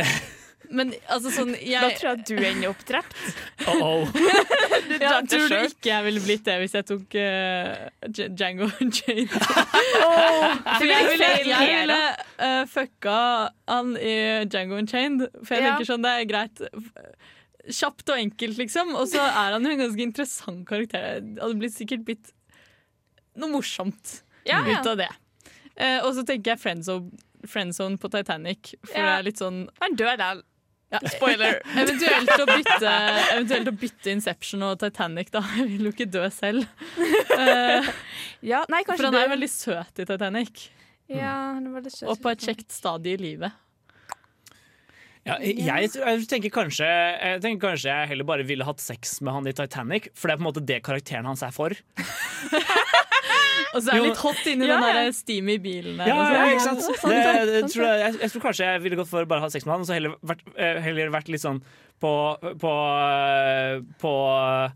[0.67, 3.13] Men altså sånn jeg, Da tror jeg at du ender opp drept.
[3.67, 4.03] Uh -oh.
[4.89, 8.69] Du ja, Tror du ikke jeg ville blitt det hvis jeg tok eh, og Django
[8.83, 9.29] Unchained?
[9.31, 11.99] For jeg ville, jeg ville
[12.43, 13.17] uh, fucka
[13.69, 14.15] han i
[14.47, 15.27] Django Unchained.
[15.45, 15.71] For jeg Ja.
[15.71, 16.63] tenker sånn, det er greit.
[17.67, 18.95] Kjapt og enkelt, liksom.
[18.95, 21.21] Og så er han jo en ganske interessant karakter.
[21.21, 22.31] Det hadde blitt sikkert blitt
[23.37, 24.81] noe morsomt Ja, ja.
[24.81, 25.11] ut av det.
[25.77, 27.11] Eh, og så tenker jeg friendzone,
[27.47, 28.75] friendzone på Titanic.
[28.87, 30.41] For det er litt sånn Han dør der.
[30.95, 31.01] ja.
[31.17, 31.59] Spoiler.
[31.77, 32.93] eventuelt, å bytte,
[33.35, 35.43] eventuelt å bytte Inception og Titanic, da.
[35.59, 36.65] Jeg vil jo ikke dø selv.
[37.37, 37.91] Eh,
[38.53, 40.69] Ja, nei, for han er veldig søt i Titanic.
[41.11, 42.09] Ja, han er veldig søt.
[42.13, 43.63] Og på et kjekt stadie i livet.
[45.27, 49.35] Ja, jeg, jeg tenker kanskje Jeg tenker kanskje jeg heller bare ville hatt sex med
[49.35, 51.75] han i Titanic, for det er på en måte det karakteren hans er for.
[53.75, 55.03] Og så er det litt hot inni ja, den ja.
[55.03, 55.99] der steamy bilen.
[56.01, 56.53] Ja, ja, sånn.
[56.53, 57.03] ikke sant?
[57.13, 57.19] Det,
[57.51, 59.67] det, tror jeg, jeg, jeg tror kanskje jeg ville gått for å bare ha sex
[59.67, 61.61] med han, og så heller vært, eh, heller vært litt sånn
[62.03, 62.13] på
[62.61, 62.73] På,
[64.03, 64.67] på uh,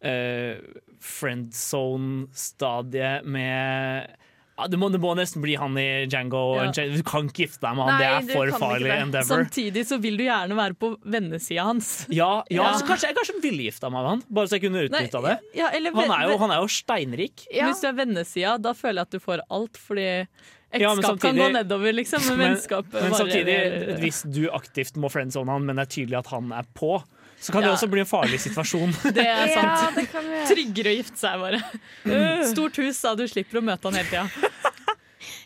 [0.00, 4.16] friend friendzone-stadiet med
[4.56, 6.70] ja, det, må, det må nesten bli han i Django Ja.
[6.72, 9.28] Du kan ikke gifte deg med han, Nei, det er for farlig endeavor.
[9.28, 11.90] Samtidig så vil du gjerne være på vennesida hans.
[12.08, 12.70] Ja, ja, Ja.
[12.80, 15.36] Så kanskje jeg kanskje ville gifta meg med han, bare så jeg kunne utnytta det.
[15.58, 17.44] Ja, eller Han er, jo, han er jo steinrik.
[17.52, 17.68] Ja.
[17.68, 20.08] Hvis du er vennesida, da føler jeg at du får alt, fordi
[20.76, 22.24] Ja, men kan gå nedover, liksom.
[22.36, 23.58] Men, Men, men samtidig,
[24.00, 26.96] hvis du aktivt må friendzone han, men det er tydelig at han er på,
[27.40, 28.94] så kan det også bli en farlig situasjon.
[29.16, 29.66] Det er sant.
[29.68, 30.48] Ja, det kan vi gjøre.
[30.50, 31.60] Tryggere å gifte seg, bare.
[32.52, 33.12] Stort hus, da.
[33.18, 34.72] Du slipper å møte han hele tida.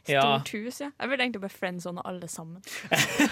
[0.08, 0.22] Ja.
[0.22, 0.90] Stort hus, ja.
[0.96, 2.62] Jeg ville egentlig bare friendzone alle sammen.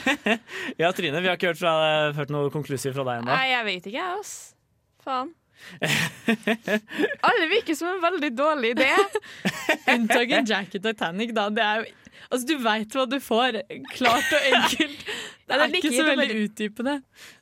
[0.80, 1.74] ja, Trine, vi har ikke hørt, fra,
[2.16, 3.32] hørt noe konklusiv fra deg ennå.
[3.32, 4.34] Nei, jeg vet ikke, jeg, ass.
[5.04, 5.32] Faen.
[7.28, 8.90] Alle virker som en veldig dårlig idé.
[9.94, 11.48] Unntaket Jack i Titanic, da.
[11.54, 11.96] Det er jo
[12.28, 13.60] Altså, du veit hva du får.
[13.94, 15.04] Klart og enkelt.
[15.48, 16.96] Det det er ikke så veldig utdypende.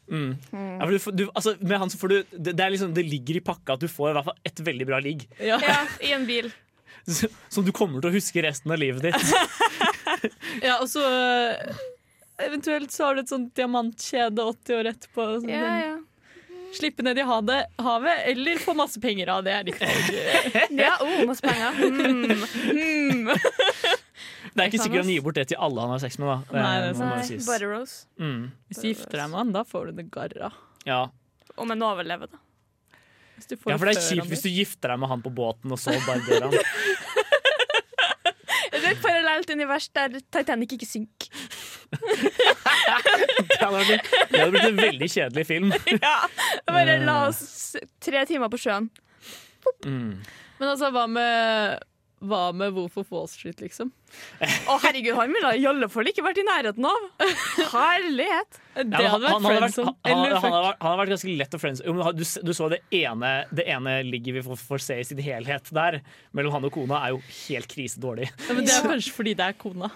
[0.06, 0.28] Mm.
[0.52, 3.06] Ja, for du, du, altså, med han så får du det, det, er liksom, det
[3.08, 5.26] ligger i pakka at du får i hvert fall et veldig bra ligg.
[5.40, 5.58] Ja.
[5.62, 6.52] Ja, I en bil.
[7.48, 9.20] Som du kommer til å huske resten av livet ditt.
[10.62, 11.76] Ja, og så øh,
[12.46, 15.26] Eventuelt så har du et sånt diamantkjede 80 år etterpå.
[15.42, 15.96] Sånn, Ja, ja.
[16.76, 19.54] Slippe ned i havet, havet, eller få masse penger av det.
[19.54, 20.10] Er ditt valg.
[20.84, 21.78] ja oh, masse penger.
[21.80, 22.42] Mm.
[22.76, 23.30] Mm.
[24.56, 26.32] Det er ikke sikkert han gir bort det til alle han har sex med.
[26.32, 27.30] da Nei, det er sant.
[27.30, 27.38] Nei.
[27.46, 27.96] Bare Rose.
[28.18, 28.40] Mm.
[28.70, 30.50] Hvis du gifter deg med han, da får du det garra.
[30.88, 31.00] Ja.
[31.60, 32.40] Om en overlever, da.
[33.36, 35.32] Hvis du får ja, for det er kjipt hvis du gifter deg med han på
[35.36, 36.56] båten, og så bare dør han.
[38.76, 41.28] Det er et parallelt univers der Titanic ikke synker.
[41.96, 45.72] Det hadde blitt, det hadde blitt en veldig kjedelig film.
[46.04, 46.16] Ja,
[46.68, 48.88] bare la oss tre timer på sjøen.
[49.86, 50.20] Mm.
[50.60, 51.80] Men altså, hva med
[52.30, 53.90] hva med hvorfor Wall Street, liksom?
[54.70, 57.06] Å herregud, han ville i alle fall ikke vært i nærheten av.
[57.72, 58.60] Herlighet.
[58.76, 59.94] Det Ja, hadde han, vært friends hadde vært, friendzone.
[60.04, 62.80] han, han, han, hadde vært, vært ganske lett å friends Jo, Du, du så det
[62.98, 66.00] ene, det ene ligget vi får, får se i sin helhet der,
[66.36, 68.28] mellom han og kona, er jo helt krisedårlig.
[68.48, 69.90] Ja, men det er kanskje fordi det er kona.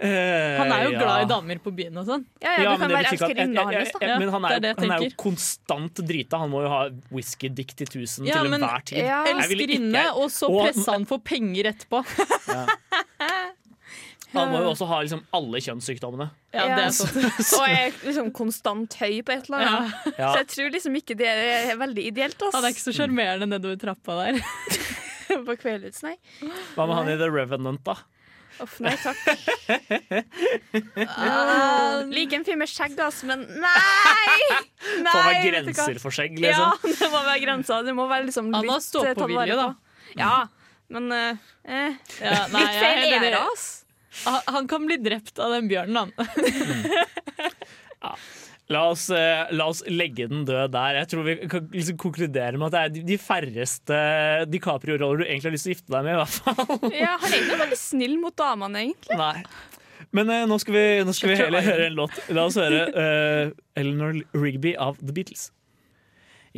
[0.00, 0.98] Eh, Han er jo ja.
[1.02, 2.22] glad i damer på byen og sånn.
[2.40, 4.18] Ja, ja, Ja, du men kan være jeg- hans, da.
[4.18, 6.38] Men han er, det er det han er jo konstant drita.
[6.40, 6.78] Han må jo ha
[7.12, 9.04] whiskydick til tusen Ja, til men- enhver tid.
[9.04, 12.00] Elskerinne, og så presser presse han for penger etterpå.
[14.30, 16.28] Han må jo også ha liksom alle kjønnssykdommene.
[16.54, 17.24] Ja, det er sånn.
[17.58, 20.04] Og er liksom konstant høy på et eller annet.
[20.14, 20.28] Ja.
[20.30, 22.38] Så jeg tror liksom ikke det er veldig ideelt.
[22.46, 22.54] Ass.
[22.54, 24.38] Han er ikke så sjarmerende nedover trappa der.
[25.48, 26.14] på Kvelerøds, nei.
[26.76, 27.96] Hva med han i The Revenant, da?
[28.60, 29.18] Uff, nei takk.
[30.96, 34.38] Uh, Liker en fyr med skjegg, ass, men nei!
[35.04, 36.96] nei Får være grenser for skjegg, Ja, liksom.
[37.00, 37.80] det må være grensa.
[37.86, 39.68] Det må være liksom litt Anna stå eh, på video vilje, da.
[40.20, 40.34] Ja,
[40.92, 41.96] men uh, eh.
[42.20, 43.68] Ja, nei, Litt feil helt ass.
[44.50, 46.12] Han- kan bli drept av den bjørnen, han.
[48.70, 51.00] La oss, eh, la oss legge den død der.
[51.00, 53.98] Jeg tror vi kan liksom konkludere med at det er de- færreste
[54.52, 56.14] DiCaprio-roller du egentlig har lyst til å gifte deg med.
[56.14, 59.18] i hvert fall Ja, han er egentlig veldig snill mot damene, egentlig.
[59.18, 59.42] Nei.
[60.16, 62.20] Men eh, nå skal vi, nå skal vi heller høre en låt.
[62.34, 65.48] La oss høre uh, Eleanor Rigby av The Beatles.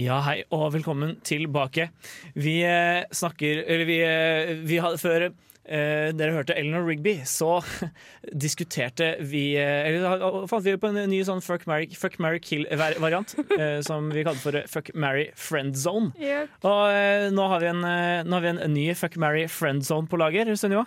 [0.00, 1.90] Ja, hei og velkommen tilbake.
[2.32, 5.26] Vi eh, snakker Eller vi, eh, vi hadde før
[5.64, 7.60] eh, dere hørte Eleanor Rigby, så
[8.44, 12.40] diskuterte vi eh, Eller da fant vi på en ny sånn fuck, marry, fuck, marry
[12.42, 16.12] kill-variant, eh, som vi kaller for fuck, marry, friend zone.
[16.62, 19.84] Og eh, nå har vi en, eh, nå har vi en ny fuck, marry, friend
[19.86, 20.50] zone på lager.
[20.58, 20.86] Sunniva?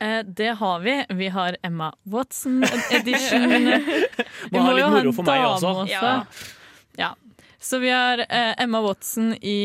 [0.00, 0.96] Eh, det har vi.
[1.18, 2.62] Vi har Emma Watson
[2.92, 3.46] edition.
[4.50, 5.70] Vi Må ha litt jo ha moro en for meg dame også.
[5.82, 5.92] også.
[5.92, 7.00] Ja.
[7.00, 7.12] Ja.
[7.66, 8.20] Så vi har
[8.62, 9.56] Emma Watson i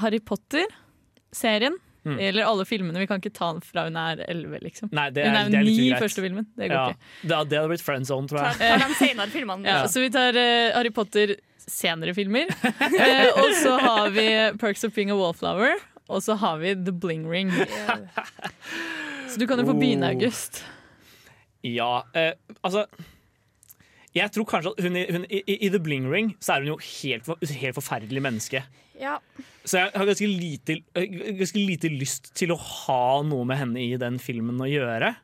[0.00, 1.76] Harry Potter-serien.
[2.06, 2.16] Mm.
[2.20, 3.00] Det gjelder alle filmene.
[3.02, 4.90] Vi kan ikke ta den fra hun er 11, liksom.
[4.94, 6.46] Nei, det Hun er, er det er jo ni i første filmen.
[6.54, 7.26] Det går Ja, ikke.
[7.26, 8.60] det, hadde blitt friend zone, tror jeg.
[8.62, 9.66] ta ta senere filmene.
[9.66, 11.34] Ja, så vi tar uh, Harry Potter
[11.66, 12.46] senere filmer.
[12.86, 14.28] Eh, og så har vi
[14.62, 15.74] Perks of Being a Wallflower.
[16.08, 17.50] Og så har vi The Bling Ring.
[19.28, 20.14] Så du kan jo få begynne, Oh.
[20.14, 20.62] August.
[21.66, 22.32] Ja, eh,
[22.62, 22.84] altså
[24.14, 26.70] Jeg tror kanskje at hun, i- hun, i, i The Bling Ring så er hun
[26.70, 28.62] jo helt, helt forferdelig menneske.
[29.00, 29.18] Ja.
[29.66, 31.06] Så jeg har ganske lite, eh,
[31.40, 35.14] ganske lite lyst til å ha noe med henne i den filmen å gjøre.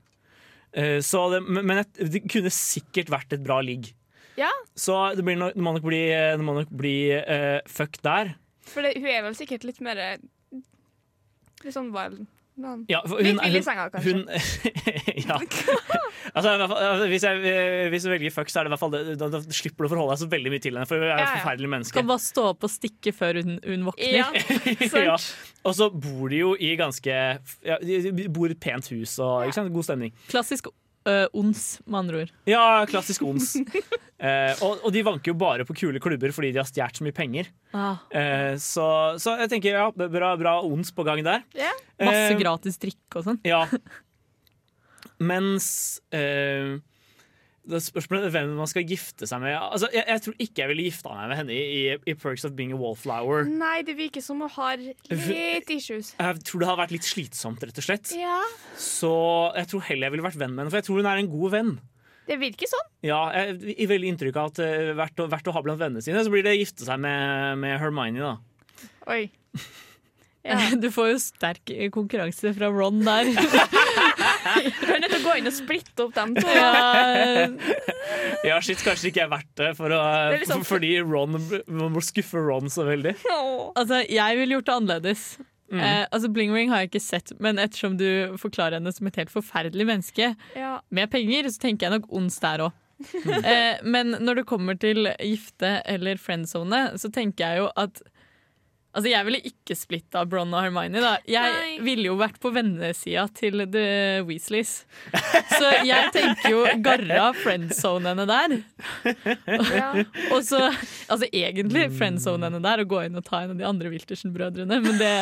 [0.74, 3.92] Eh, Så det, men det kunne sikkert vært et bra ligg.
[4.36, 7.98] ja, Så det, blir nok, det må nok bli, det må nok bli uh, fuck
[8.02, 8.34] der.
[8.64, 10.16] for det, hun er vel sikkert litt mer eh,
[11.62, 12.24] Litt sånn wild.
[12.88, 14.02] Ja, hun, Litt hun- vill hun- kanskje.
[14.04, 14.26] Hun,
[15.28, 15.38] ja.
[16.36, 18.92] altså, fall, altså, hvis, jeg, hvis du velger fuck, så er det i hvert fall
[18.92, 20.88] da, da slipper du å forholde deg så veldig mye til henne.
[20.90, 21.96] For hun er Ja, et forferdelig menneske.
[21.96, 24.20] Kan bare stå opp og stikke før hun, hun våkner.
[24.20, 24.28] Ja,
[25.12, 25.16] ja.
[25.64, 27.12] Og så bor de jo i ganske
[27.64, 29.72] ja, De bor i et pent hus og ikke sant?
[29.72, 30.12] god stemning.
[30.28, 30.68] Klassisk
[31.08, 32.32] øh, ons, med andre ord.
[32.48, 33.54] Ja, klassisk ons.
[33.56, 37.06] uh, og, og de vanker jo bare på kule klubber fordi de har stjålet så
[37.06, 37.50] mye penger.
[37.72, 38.86] Ah, Uh, så,
[39.22, 41.44] så jeg tenker ja, bra, bra ons på gang der.
[41.56, 41.78] Yeah.
[42.02, 43.40] masse gratis drikke og sånn.
[43.46, 43.64] Ja.
[45.32, 46.78] Mens eh,
[47.62, 49.54] det er spørsmålet hvem man skal gifte seg med.
[49.54, 52.56] Altså, jeg, jeg tror ikke jeg ville gifta meg med henne i, i Perks of
[52.58, 53.46] Being a Wallflower.
[53.46, 56.10] Nei, det virker som hun har litt issues.
[56.18, 58.10] Jeg tror det hadde vært litt slitsomt, rett og slett.
[58.18, 58.40] Ja,
[58.74, 59.12] Så
[59.60, 61.30] jeg tror heller jeg ville vært venn med henne, for jeg tror hun er en
[61.36, 61.72] god venn.
[62.26, 62.90] det virker sånn.
[63.06, 66.02] Ja, jeg gir veldig inntrykk av at uh, verdt, å, verdt å ha blant vennene
[66.02, 68.88] sine, så blir det gifte seg med, med Hermione, da.
[69.14, 69.24] Oi.
[70.42, 70.56] Ja.
[70.74, 73.28] Du får jo sterk konkurranse fra Ron der.
[75.24, 76.46] Gå inn og splitte opp dem to.
[76.48, 77.46] Ja,
[78.48, 80.00] Ja, shit, kanskje det ikke er verdt det, for å,
[80.32, 81.36] Det er liksom- fordi Ron
[81.68, 83.14] man må skuffe Ron så veldig.
[83.76, 85.24] Altså, jeg ville gjort det annerledes.
[85.72, 89.16] Eh, altså Bling Ring har jeg ikke sett, men ettersom du forklarer henne som et
[89.16, 90.80] helt forferdelig menneske Ja.
[90.90, 92.72] med penger, så tenker jeg nok ons der òg.
[93.44, 98.02] eh, men når det kommer til gifte eller friendzone, så tenker jeg jo at
[98.92, 101.00] Altså, Jeg ville ikke splitta Bron og Hermione.
[101.00, 101.76] da Jeg Nei.
[101.84, 104.84] ville jo vært på vennesida til The Weasleys.
[105.56, 108.56] Så jeg tenker jo garra friendzone henne der.
[109.72, 109.88] Ja.
[110.32, 110.60] Og så,
[111.08, 114.80] altså Egentlig friendzone henne der og gå inn og ta en av de andre Wiltersen-brødrene,
[114.84, 115.12] men det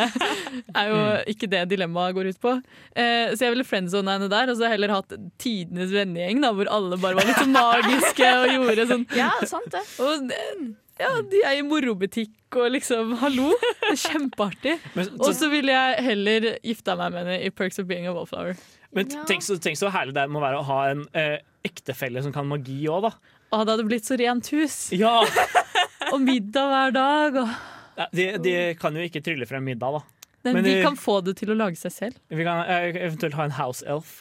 [0.75, 1.01] er jo
[1.31, 2.57] ikke det dilemmaet går ut på.
[2.99, 6.71] Eh, så jeg ville friendzone henne der, og så heller hatt tidenes vennegjeng, da, hvor
[6.75, 9.83] alle bare var litt så magiske og gjorde sånn ja, sant det.
[10.03, 10.31] og,
[11.01, 13.51] ja, de er i morobutikk og liksom Hallo!
[13.81, 14.75] Det er kjempeartig.
[15.17, 18.15] Og så, så ville jeg heller gifta meg med henne i Perks of Being a
[18.17, 18.55] Wallflower.
[18.97, 22.33] men tenk, så, tenk så herlig det må være å ha en eh, ektefelle som
[22.35, 23.13] kan magi òg, da.
[23.51, 24.79] Å, det hadde blitt så rent hus.
[24.95, 25.17] Ja!
[26.15, 27.37] Og middag hver dag.
[27.43, 27.51] Og
[28.01, 30.05] Ja, De, de kan jo ikke trylle frem middag, da.
[30.47, 32.21] Men, Men de kan få det til å lage seg selv.
[32.33, 34.21] Vi kan eh, eventuelt ha en house elf.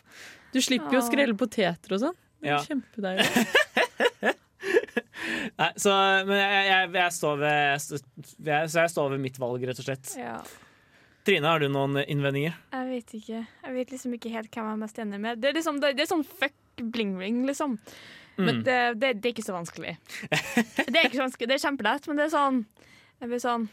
[0.51, 2.17] Du slipper jo å skrelle poteter og sånn.
[2.43, 2.57] Det Ja.
[2.63, 3.25] Kjempedeilig.
[5.61, 5.93] Nei, så,
[6.27, 7.91] men jeg, jeg, jeg, står ved,
[8.47, 10.13] jeg, så jeg står ved mitt valg, rett og slett.
[10.19, 10.37] Ja.
[11.27, 12.55] Trine, har du noen innvendinger?
[12.73, 13.41] Jeg vet ikke.
[13.65, 15.41] Jeg vet liksom ikke helt hvem jeg er mest enig med.
[15.43, 16.55] Det er, liksom, det, det er sånn fuck
[16.95, 17.77] bling ring, liksom.
[18.39, 18.63] Men Mm.
[18.63, 19.97] det, det, det er ikke så vanskelig.
[20.29, 22.61] Det er ikke så vanskelig, det er kjempelett, men det er sånn
[23.19, 23.65] Jeg blir sånn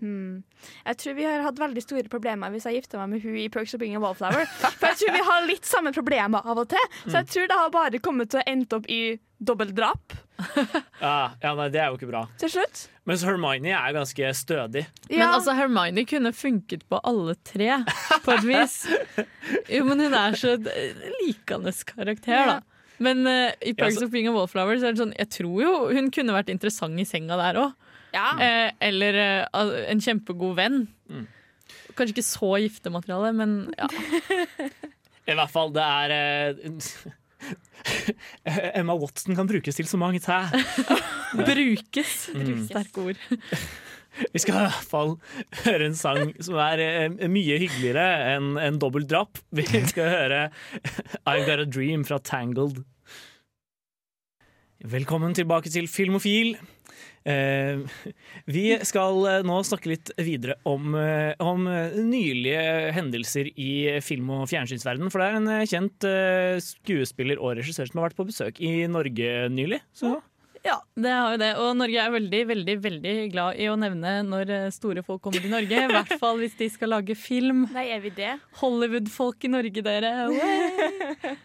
[0.00, 0.42] hmm.
[0.86, 3.48] Jeg tror vi har hatt veldig store problemer hvis jeg gifter meg med hun i
[3.52, 4.48] Perks of Being a Wallflower.
[4.66, 6.90] For jeg tror vi har litt samme problemer av og til.
[7.06, 9.00] Så jeg tror det har bare kommet til å endt opp i
[9.36, 10.14] dobbeltdrap
[11.00, 12.22] Ja, ja nei, Det er jo ikke bra.
[12.40, 12.86] til slutt.
[13.08, 14.86] Mens Hermione er ganske stødig.
[15.10, 17.82] Men altså, Hermione kunne funket på alle tre,
[18.24, 18.78] på et vis.
[19.76, 20.56] Jo, men hun er så
[21.20, 22.58] likende karakter, da.
[23.02, 25.28] Men uh, i Perks Ja, så- of Being a Wallflower så er det sånn Jeg
[25.34, 27.85] tror jo hun kunne vært interessant i senga der òg.
[28.14, 28.28] Ja.
[28.40, 30.84] Eh, eller eh, en kjempegod venn.
[31.10, 31.26] Mm.
[31.96, 33.88] Kanskje ikke så giftemateriale, men ja.
[35.30, 36.54] I hvert fall, det er eh,
[38.78, 40.44] Emma Watson kan brukes til så mange tæ.
[41.48, 42.30] Brukes.
[42.34, 42.66] Mm.
[42.68, 43.20] Sterke ord.
[44.32, 45.16] Vi skal i hvert fall
[45.64, 49.40] høre en sang som er eh, mye hyggeligere enn en dobbelt drap.
[49.52, 50.42] Vi skal høre
[51.26, 52.80] I've Got a Dream fra Tangled.
[54.86, 56.56] Velkommen tilbake til Filmofil.
[57.26, 57.80] Eh,
[58.46, 63.72] vi skal eh, nå snakke litt videre om, eh, om nylige hendelser i
[64.04, 65.10] film- og fjernsynsverden.
[65.10, 68.76] For det er en kjent eh, skuespiller og regissør som har vært på besøk i
[68.90, 69.82] Norge nylig.
[69.96, 70.14] Så
[70.66, 71.50] Ja, det har jo det.
[71.62, 75.52] Og Norge er veldig, veldig veldig glad i å nevne når store folk kommer til
[75.52, 75.82] Norge.
[75.82, 77.68] I hvert fall hvis de skal lage film.
[77.74, 78.32] Nei, er vi det?
[78.58, 80.10] Hollywood-folk i Norge, dere.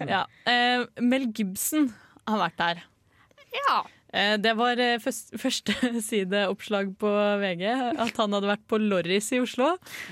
[0.10, 0.24] Ja.
[0.50, 1.92] Eh, Mel Gibson
[2.26, 2.82] har vært der.
[3.54, 3.82] Ja.
[4.14, 7.64] Eh, det var eh, først, første sideoppslag på VG,
[7.96, 9.70] at han hadde vært på Lorris i Oslo.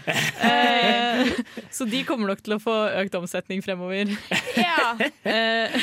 [0.07, 1.33] Eh,
[1.75, 4.13] så de kommer nok til å få økt omsetning fremover.
[4.57, 4.93] ja.
[5.29, 5.73] Eh,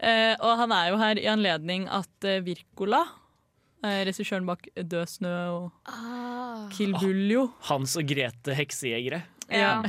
[0.00, 2.08] eh, og han er jo her i anledning at
[2.46, 6.64] Virkola, Wirkola, regissøren bak Død snø og Ah.
[6.72, 9.22] Kill Buljo Hans og Grete heksejegere.
[9.52, 9.82] ja.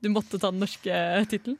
[0.00, 1.58] Du måtte ta den norske tittelen?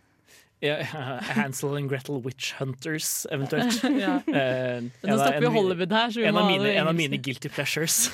[0.60, 0.76] Ja,
[1.36, 3.80] Hansel and Gretel Witch Hunters, eventuelt.
[4.04, 4.18] Ja.
[4.40, 7.18] Eh, nå stopper vi Hollywood her, så vi En må av, mine, en av mine
[7.20, 8.10] guilty pleasures.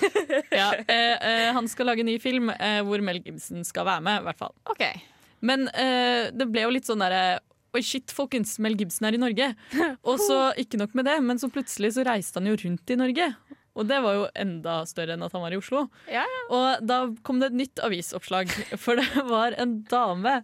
[0.50, 4.04] Ja, eh, eh, han skal lage en ny film eh, hvor Mel Gibson skal være
[4.06, 4.54] med, i hvert fall.
[4.72, 5.02] Okay.
[5.46, 7.38] Men eh, det ble jo litt sånn derre
[7.76, 9.50] Oi, shit, folkens, Mel Gibson er i Norge.
[10.08, 12.96] Og så, ikke nok med det, men så plutselig så reiste han jo rundt i
[12.96, 13.26] Norge.
[13.76, 15.82] Og det var jo enda større enn at han var i Oslo.
[16.08, 18.48] Ja, Og da kom det et nytt avisoppslag,
[18.80, 20.38] for det var en dame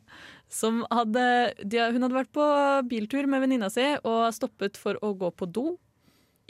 [0.52, 1.22] som hadde
[1.64, 2.46] de, Hun hadde vært på
[2.90, 5.70] biltur med venninna si og stoppet for å gå på do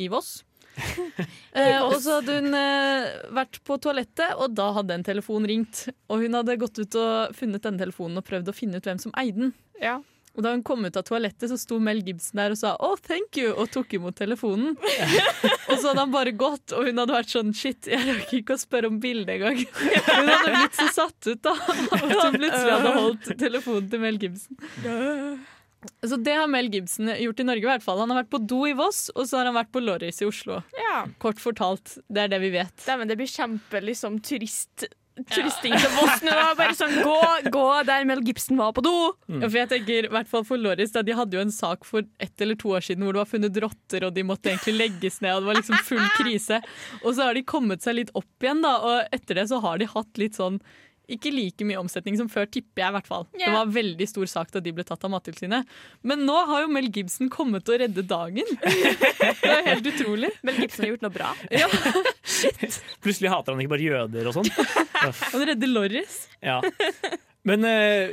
[0.02, 0.40] i Voss.
[1.58, 5.84] eh, og så hadde hun eh, vært på toalettet, og da hadde en telefon ringt.
[6.10, 9.00] Og hun hadde gått ut og funnet denne telefonen og prøvd å finne ut hvem
[9.02, 9.54] som eide den.
[9.82, 10.00] Ja.
[10.32, 12.96] Og da hun kom ut av toalettet, så sto Mel Gibson der og sa 'oh,
[12.96, 14.76] thank you', og tok imot telefonen.
[15.68, 18.56] og så hadde han bare gått, og hun hadde vært sånn 'shit, jeg rakk ikke
[18.56, 19.60] å spørre om bildet engang'.
[19.62, 24.20] Hun hadde blitt så satt ut da, at hun plutselig hadde holdt telefonen til Mel
[24.22, 24.56] Gibson.
[26.06, 27.64] Så det har Mel Gibson gjort i Norge.
[27.66, 29.72] i hvert fall Han har vært på do i Voss, og så har han vært
[29.74, 30.62] på Lorris i Oslo.
[30.78, 31.04] ja.
[31.22, 32.74] Kort fortalt, det er det vi vet.
[32.86, 34.86] Dæven, det blir kjempe liksom turist
[35.30, 36.34] turisting til Voss nå.
[36.58, 37.16] Bare sånn gå,
[37.52, 38.92] gå der Mel Gibson var på do.
[39.28, 41.84] Ja, for jeg tenker, i hvert fall for Loris, da, De hadde jo en sak
[41.88, 44.76] for ett eller to år siden hvor det var funnet rotter, og de måtte egentlig
[44.78, 45.34] legges ned.
[45.36, 46.62] og Det var liksom full krise.
[47.02, 49.82] Og så har de kommet seg litt opp igjen, da, og etter det så har
[49.82, 50.60] de hatt litt sånn
[51.14, 53.26] ikke like mye omsetning som før, tipper jeg i hvert fall.
[53.34, 53.46] Yeah.
[53.46, 55.74] Det var veldig stor sak da de ble tatt av Mattilsynet.
[56.06, 58.48] Men nå har jo Mel Gibson kommet og reddet dagen.
[59.42, 60.32] Det er helt utrolig.
[60.46, 61.32] Mel Gibson har gjort noe bra.
[63.04, 64.50] Plutselig hater han ikke bare jøder og sånn.
[65.32, 66.24] Han redder Lorris.
[66.44, 66.60] Ja.
[67.48, 68.12] Men eh,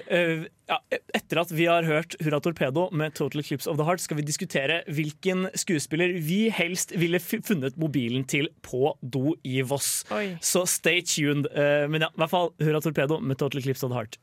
[0.70, 0.78] ja,
[1.14, 4.26] etter at vi har hørt Hurra Torpedo med Total Clips of the Heart, skal vi
[4.26, 10.04] diskutere hvilken skuespiller vi helst ville funnet mobilen til på do i Voss.
[10.14, 10.40] Oi.
[10.42, 11.50] Så stay tuned.
[11.54, 14.18] Uh, men ja, i hvert fall Hurra Torpedo med Total Clips of the Heart.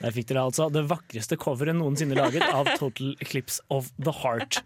[0.00, 4.60] Der fikk dere altså det vakreste coveret noensinne laget av Total Eclipse of the Heart.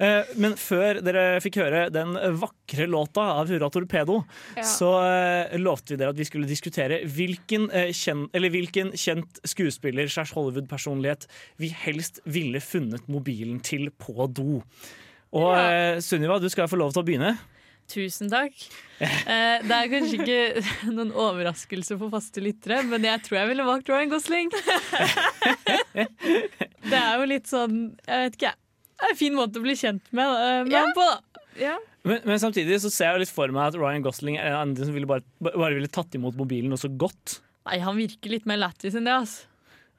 [0.00, 4.22] Eh, Men før dere fikk høre den vakre låta av Hurra Torpedo,
[4.56, 4.62] Ja.
[4.64, 9.40] så eh, lovte vi dere at vi skulle diskutere hvilken, eh, kjen, eller hvilken kjent
[9.44, 11.26] skuespiller slash Hollywood-personlighet
[11.58, 14.62] vi helst ville funnet mobilen til på do.
[15.32, 15.96] Og Ja.
[16.00, 17.38] Sunniva, du skal få lov til å begynne.
[17.90, 18.54] Tusen takk.
[19.02, 20.62] Eh, det er kanskje ikke
[20.96, 24.52] noen overraskelse for faste lyttere, men jeg tror jeg ville valgt Ryan Gosling.
[26.82, 27.76] Det er jo litt sånn
[28.06, 28.58] Jeg vet ikke, jeg.
[29.02, 30.84] Det er en fin måte å bli kjent med, eh, Ja.
[30.94, 31.42] på, da.
[31.58, 31.76] Ja.
[32.06, 34.76] Men, men samtidig så ser jeg litt for meg at Ryan Gosling er en av
[34.78, 37.40] de som ville bare, bare ville tatt imot mobilen også så godt.
[37.68, 39.48] Nei, han virker litt mer lættis enn det, altså.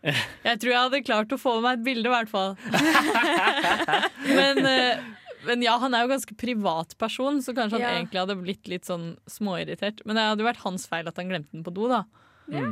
[0.04, 2.58] Jeg tror jeg hadde klart å få med meg et bilde, i hvert fall.
[4.40, 5.04] men, eh,
[5.46, 7.92] men ja, han er jo ganske privat person, så kanskje han Ja.
[8.00, 10.02] egentlig hadde blitt litt sånn småirritert.
[10.06, 12.04] Men det hadde jo vært hans feil at han glemte den på do, da.
[12.52, 12.68] Ja.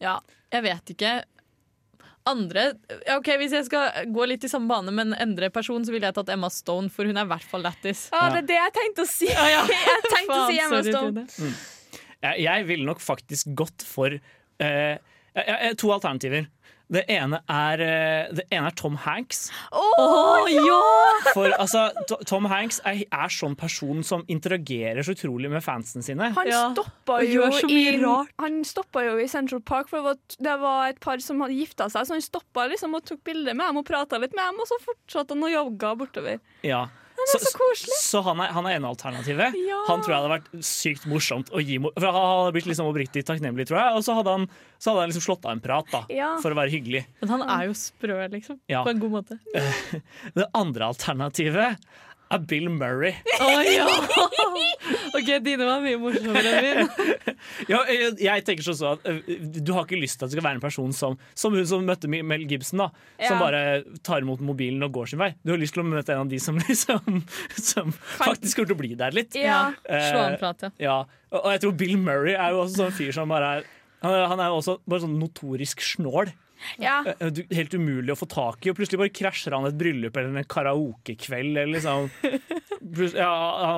[0.00, 0.20] Ja,
[0.52, 1.22] jeg vet ikke.
[2.26, 2.72] Andre
[3.06, 6.08] ja, ok, Hvis jeg skal gå litt i samme bane, men endre person, så ville
[6.08, 8.08] jeg tatt Emma Stone, for hun er i hvert fall lættis.
[8.12, 9.26] Ah, det er det jeg tenkte å si!
[9.30, 11.26] Jeg tenkte å si Emma Stone.
[11.38, 11.54] Mm.
[12.26, 14.18] Jeg, jeg ville nok faktisk gått for uh,
[14.66, 16.48] jeg- jeg- to alternativer.
[16.92, 19.48] Det ene er, eh, det ene er Tom Hanks.
[19.74, 20.76] Å, ja!
[21.34, 21.88] For altså,
[22.28, 26.30] Tom Hanks er, er sånn person som interagerer så utrolig med fansene sine.
[26.36, 27.86] Han Ja, stoppa jo i.
[28.42, 28.60] Han
[29.08, 32.22] jo i Central Park, for det var et par som hadde gifta seg, så han
[32.22, 35.34] stoppa liksom og tok bilde med dem og prata litt med dem, og så fortsatte
[35.34, 36.38] han å jogge bortover.
[36.66, 36.86] Ja.
[37.34, 37.98] Er så koselig.
[38.02, 39.56] så han er, han er ene alternativet.
[39.66, 39.80] Ja.
[39.88, 43.24] Han tror jeg hadde vært sykt morsomt å gi For Han hadde blitt liksom oppriktig
[43.26, 43.98] takknemlig, tror jeg.
[43.98, 44.48] Og så hadde han,
[44.78, 46.02] så hadde han liksom slått av en prat, da.
[46.12, 46.32] Ja.
[46.42, 47.04] For å være hyggelig.
[47.22, 48.60] Men han er jo sprø, liksom.
[48.70, 48.84] Ja.
[48.86, 49.40] På en god måte.
[50.38, 51.88] Det andre alternativet
[52.34, 53.12] er Bill Murray.
[53.38, 53.86] Å ja!
[55.16, 56.88] OK, dine var mye morsommere enn min.
[57.70, 59.20] Ja, jeg, jeg tenker sånn at øh,
[59.64, 61.84] Du har ikke lyst til at det skal være en person som Som hun som
[61.86, 62.88] møtte Mel Gibson, da
[63.22, 63.38] som Ja.
[63.40, 63.62] bare
[64.06, 65.30] tar imot mobilen og går sin vei.
[65.46, 67.22] Du har lyst til å møte en av de som liksom
[67.56, 69.34] Som faktisk kommer til å bli der litt.
[69.38, 69.60] Ja.
[69.86, 70.98] Slå en Eh, prat, ja.
[71.32, 73.66] Og og jeg tror Bill Murray er jo også sånn fyr som bare er
[74.04, 76.28] han er- han er jo også bare sånn notorisk snål.
[76.82, 77.00] Ja.
[77.20, 78.70] Eh, Helt umulig å få tak i.
[78.72, 81.56] Og plutselig bare krasjer han et bryllup eller en karaokekveld.
[81.56, 82.10] Eller liksom
[83.16, 83.30] ja,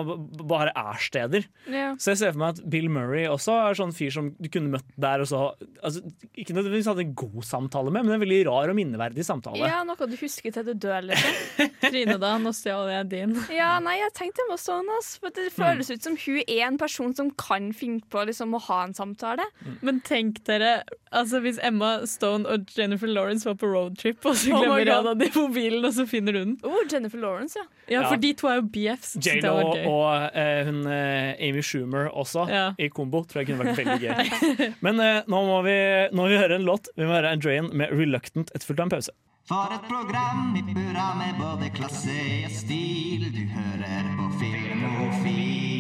[0.05, 1.47] Han bare er steder.
[1.71, 1.95] ja.
[1.99, 4.73] Så jeg ser for meg at Bill Murray også er sånn fyr som du kunne
[4.77, 5.41] møtt der og så
[5.85, 6.03] altså,
[6.39, 9.63] Ikke nødvendigvis hadde en god samtale med, men en veldig rar og minneverdig samtale.
[9.65, 11.73] ja, noe du husker til du dør, liksom.
[11.89, 12.35] Trine, da.
[12.43, 13.35] Nå stjal jeg din.
[13.55, 16.79] Ja, nei, jeg tenkte Emma sånn, altså, for det føles ut som hun er en
[16.81, 19.47] person som kan finne på liksom, å ha en samtale.
[19.85, 20.83] Men tenk dere,
[21.15, 24.81] altså hvis Emma Stone og Jennifer Lawrence var på roadtrip, og så Oh glemmer oh
[24.83, 26.57] en av i mobilen, og så finner du den.
[26.63, 27.65] Oh, Jennifer Lawrence, ja.
[27.89, 28.09] Ja, Ja.
[28.09, 29.15] for de to er jo BFs.
[29.25, 29.55] J.Lo
[29.89, 32.67] og uh, hun eh, Amy Schumer også, Ja.
[32.79, 34.35] i kombo, tror jeg kunne vært veldig gøy.
[34.85, 35.79] Men uh, nå, må vi,
[36.13, 36.89] nå må vi høre en låt.
[36.97, 39.17] Vi må høre Andrean med 'Reluctant' etterfulgt av en pause.
[39.49, 42.13] For et program i burra med både klasse
[42.45, 43.31] og stil.
[43.33, 45.78] Du hører på Filmofil.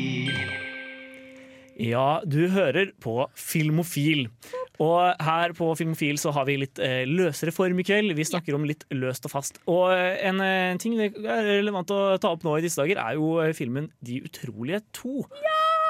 [1.78, 4.26] Ja, du hører på Filmofil.
[4.82, 8.14] Og her på Filmofil så har vi litt eh, løsere form i kveld.
[8.18, 9.60] Vi snakker om litt løst og fast.
[9.70, 12.98] Og en, en eh, ting det er relevant å ta opp nå i disse dager,
[13.02, 15.22] er jo eh, filmen De utrolige to.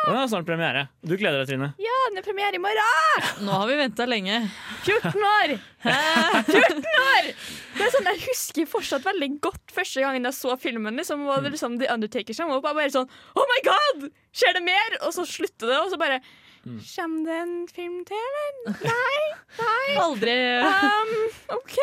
[0.06, 0.86] Og den har snart premiere.
[1.04, 1.68] Du gleder deg, Trine?
[1.82, 3.26] Ja, den er premiere i morgen!
[3.44, 4.38] Nå har vi venta lenge.
[4.86, 5.54] 14 år!
[5.82, 7.30] 14 år!
[7.78, 10.96] Det er sånn, Jeg husker fortsatt veldig godt første gangen jeg så filmen.
[10.98, 14.08] Liksom, var det liksom The Undertaker som var bare sånn Oh my god!
[14.38, 14.98] Skjer det mer?
[15.02, 16.22] Og så slutter det, og så bare
[16.64, 18.78] Kommer det en film til, eller?
[18.92, 19.20] Nei?
[19.58, 19.96] Nei?
[20.02, 20.36] Aldri.
[20.64, 21.14] Um,
[21.56, 21.78] OK.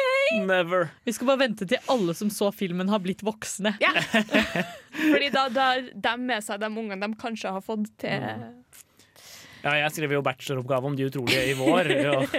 [0.46, 0.90] Never.
[1.08, 3.76] Vi skal bare vente til alle som så filmen, har blitt voksne.
[3.84, 3.94] Ja.
[5.12, 8.30] Fordi da da de med seg de ungene de kanskje har fått til
[9.66, 11.88] Ja, jeg skrev jo bacheloroppgave om De utrolige i vår.
[12.14, 12.36] Og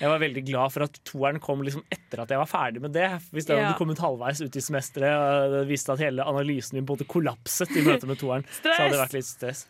[0.00, 2.94] jeg var veldig glad for at toeren kom liksom etter at jeg var ferdig med
[2.96, 3.10] det.
[3.30, 3.66] Hvis det Ja.
[3.68, 7.02] hadde kommet halvveis ut i semesteret og det viste at hele analysen min på en
[7.02, 9.66] måte kollapset i møte med toeren, så hadde det vært litt stress.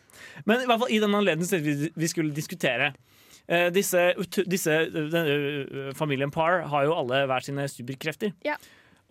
[0.47, 2.93] Men i hvert fall i den anledningen vi vi skulle diskutere.
[3.51, 4.13] Eh, disse,
[4.47, 8.31] disse denne, eh, familien Parr har jo alle hver sine superkrefter.
[8.47, 8.55] Ja.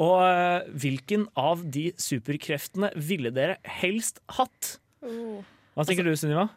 [0.00, 4.78] Og eh, hvilken av de superkreftene ville dere helst hatt?
[5.04, 5.42] oh.
[5.76, 6.48] Hva tenker du, Sunniva?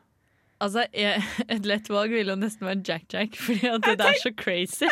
[0.64, 1.20] Altså, jeg,
[1.52, 4.88] Et lett valg ville jo nesten være Jack Jack, fordi at det er så crazy.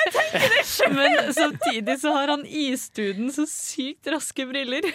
[0.97, 4.83] Men samtidig så har han istuden så sykt raske briller.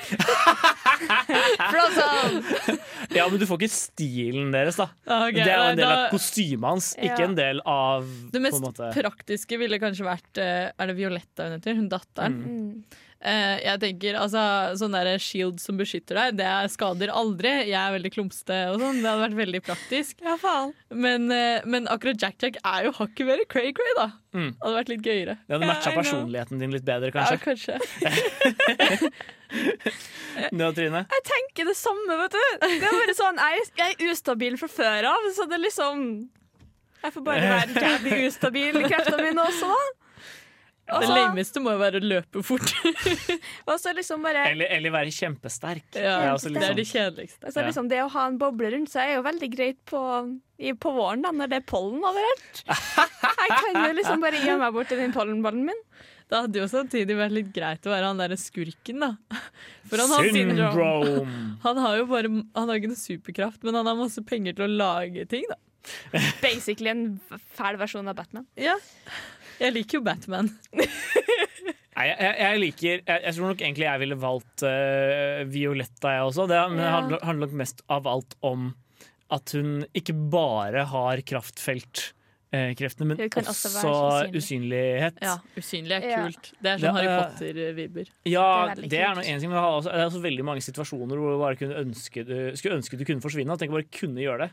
[3.14, 4.88] Ja, men du får ikke stilen deres, da.
[5.06, 7.02] Okay, det er jo en del av da- kostymet hans, Ja.
[7.12, 10.90] ikke en del av Det på mest en måte praktiske ville kanskje vært eh, Er
[10.90, 11.74] det Violetta hun heter?
[11.78, 12.38] Hun datteren.
[12.44, 12.84] Mm.
[13.18, 14.38] Eh, jeg tenker, altså
[14.78, 17.50] Sånn der shield som beskytter deg, det er- skader aldri.
[17.66, 19.00] Jeg er veldig klumsete og sånn.
[19.02, 20.20] Det hadde vært veldig praktisk.
[20.22, 20.72] Ja, faen.
[20.94, 24.06] Men, eh, men akkurat Jack Jack er jo hakket mer cray-cray, da.
[24.32, 24.52] Mm.
[24.54, 25.34] Det hadde vært litt gøyere.
[25.48, 27.34] Det hadde matcha I personligheten din litt bedre, kanskje.
[27.34, 29.10] Ja, kanskje.
[30.54, 31.02] du og Trine?
[31.10, 32.42] Jeg tenker det samme, vet du.
[32.60, 36.04] Det er bare sånn, jeg, jeg er ustabil fra før av, så det er liksom
[37.02, 39.80] Jeg får bare være jævlig ustabil i kreftene mine også, da.
[40.88, 42.72] Det lameste må jo være å løpe fort.
[43.98, 45.86] Liksom bare Eller, eller være kjempesterk.
[45.96, 47.40] Ja, er også litt det er det kjedeligste.
[47.48, 50.00] altså, liksom, Det å ha en boble rundt seg er jo veldig greit på,
[50.60, 52.62] i, på våren, da, når det er pollen overalt.
[53.48, 55.82] Jeg kan jo liksom bare gjemme meg bort i den pollenballen min.
[56.28, 59.40] Det hadde jo samtidig vært litt greit å være han derre skurken, da.
[59.88, 61.30] For han har, syndrom.
[61.64, 64.68] han har jo bare Han har ikke noe superkraft, men han har masse penger til
[64.68, 65.58] å lage ting, da.
[66.42, 67.04] Basically en
[67.56, 68.44] fæl versjon av Batman.
[68.60, 68.76] Ja.
[69.58, 70.50] Jeg liker jo Batman.
[71.98, 76.28] Nei, jeg, jeg, liker jeg, jeg tror nok egentlig jeg ville valgt uh, Violetta, jeg
[76.28, 76.44] også.
[76.50, 78.68] Det, men det handler, handler nok mest av alt om
[79.34, 83.90] at hun ikke bare har kraftfeltkreftene, men Hun kan også, også
[84.30, 84.38] usynlig.
[84.38, 85.18] usynlighet.
[85.26, 86.22] Ja, Usynlig er Ja.
[86.22, 86.52] kult.
[86.62, 88.08] Det er sånn Harry er- Potter-vibber.
[88.30, 90.22] Ja, Det er det er noe en ting, men det er også, det er også
[90.24, 93.52] veldig mange situasjoner hvor du bare kunne ønske du, skulle ønske du kunne forsvinne.
[93.58, 94.50] At jeg bare kunne gjøre det.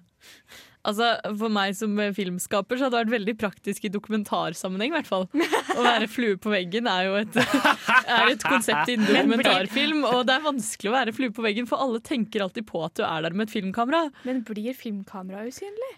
[0.85, 1.09] Altså,
[1.39, 4.93] For meg som filmskaper så hadde det vært veldig praktisk i dokumentarsammenheng.
[4.93, 5.27] i hvert fall.
[5.75, 7.39] Å være flue på veggen er jo et,
[8.19, 10.05] er et konsept innen dokumentarfilm.
[10.11, 12.97] Og det er vanskelig å være flue på veggen, for alle tenker alltid på at
[12.99, 14.07] du er der med et filmkamera.
[14.27, 15.93] Men blir filmkamera usynlig?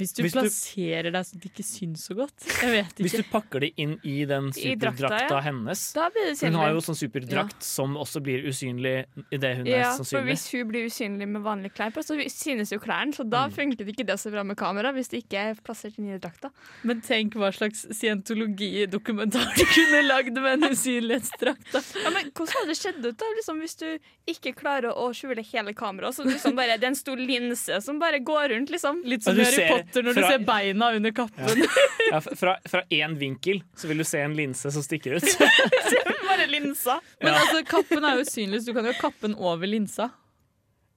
[0.00, 2.46] Hvis du Hvis du- plasserer deg så det ikke syns så godt.
[2.62, 5.40] Jeg vet Hvis du pakker det inn i den I drakta, superdrakta ja.
[5.46, 8.94] hennes Da blir det Hun har jo sånn superdrakt som også blir usynlig
[9.30, 10.32] idet hun Ja, er for sannsynlig.
[10.32, 13.76] hvis hun blir usynlig med vanlige klær på, så synes jo klærne, så da funker
[13.76, 16.50] det ikke det så bra med kamera hvis det ikke er plassert inn i drakta.
[16.82, 21.70] Men tenk hva slags scientologi-dokumentar du kunne lagd med en usynlighetsdrakt.
[21.72, 21.82] da.
[22.04, 23.86] Ja, men hvordan hadde det skjedd ut da, liksom, hvis du
[24.30, 26.14] ikke klarer å skjule hele kameraet?
[26.16, 29.02] Så liksom bare, det er en stor linse som bare går rundt, liksom.
[29.04, 31.64] Litt som du Harry ser Potter når du ser beina under kappen.
[31.64, 31.66] Ja,
[32.10, 35.26] Ja, fra, fra én vinkel så vil du se en linse som stikker ut.
[36.30, 36.96] bare linsa.
[37.20, 37.40] Men Ja.
[37.42, 40.08] altså, kappen er jo usynlig, så du kan jo kappen den over linsa.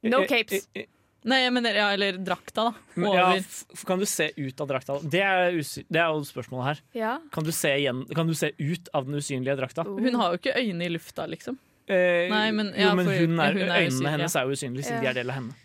[0.03, 0.67] No Eh, capes.
[0.75, 0.89] eh, eh,
[1.25, 2.71] Nei, jeg mener, ja, eller drakta, da.
[2.99, 3.15] Over.
[3.15, 4.97] Ja, f- kan du se ut av drakta?
[5.07, 5.53] Det er,
[5.87, 6.81] det er jo spørsmålet her.
[6.99, 7.13] Ja.
[7.31, 9.85] Kan du, se igjen, kan du se ut av den usynlige drakta?
[9.87, 11.55] Hun har jo ikke øyne i lufta, liksom.
[11.87, 14.41] Eh, Nei, men- jo, men hun er, hun er øynene usynlig, hennes ja.
[14.41, 15.55] er jo usynlige, siden de er del av henne.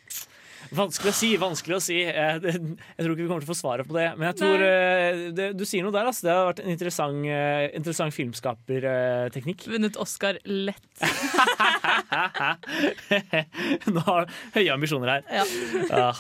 [0.74, 1.96] Vanskelig å si, vanskelig å si.
[2.02, 4.08] Jeg, det, jeg tror ikke vi kommer til å få svaret på det.
[4.18, 6.06] Men jeg tror eh, det, du sier noe der.
[6.10, 6.22] Altså.
[6.26, 9.60] Det har vært en interessant, eh, interessant filmskaperteknikk.
[9.72, 10.88] Vunnet Oscar lett.
[13.94, 14.22] Nå har
[14.56, 15.22] høye ambisjoner her.
[15.40, 15.44] Ja.
[15.88, 16.10] Ja.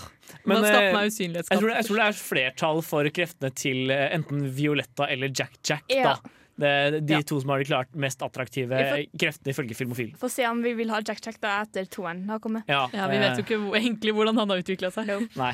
[0.48, 4.42] Men, eh, meg jeg tror, jeg tror det er flertall for kreftene til eh, enten
[4.54, 5.84] Violetta eller Jack Jack.
[5.92, 6.16] Ja.
[6.16, 6.34] Da.
[6.58, 7.20] Det er de Ja.
[7.22, 10.12] to som har de klart mest attraktive får, kreftene ifølge Filmofil.
[10.18, 12.64] Få se om vi vil ha Jack Jack da etter toeren har kommet.
[12.66, 15.28] Ja, Ja, Vi vet jo ikke hvor, egentlig hvordan han har utvikla seg.
[15.38, 15.52] Nei.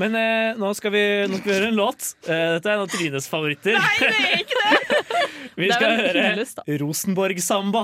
[0.00, 2.14] Men eh, nå, skal vi, nå skal vi høre en låt.
[2.24, 3.74] Eh, dette er en av Trines favoritter.
[3.76, 5.20] Nei, det er ikke det!
[5.58, 6.78] vi Det skal høre.
[6.80, 7.82] Rosenborg-samba.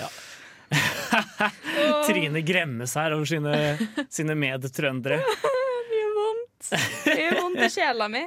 [0.00, 0.08] Ja.
[2.08, 3.54] Trine gremmes her over sine,
[4.08, 5.20] sine medtrøndere.
[5.92, 6.70] Det gjør vondt.
[7.04, 8.24] Det gjør vondt i sjela mi.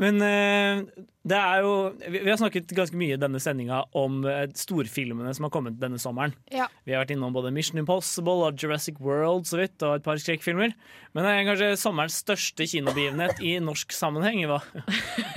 [0.00, 0.80] Men eh,
[1.24, 1.74] det er jo
[2.10, 6.00] Vi har snakket ganske mye i denne sendinga om eh, storfilmene som har kommet denne
[6.02, 6.34] sommeren.
[6.52, 6.66] Ja.
[6.84, 10.18] Vi har vært innom både Mission Impossible og Jurassic World så vidt, og et par
[10.20, 10.74] skrekkfilmer.
[11.14, 14.66] Men det er kanskje sommerens største kinobegivenhet i norsk sammenheng var,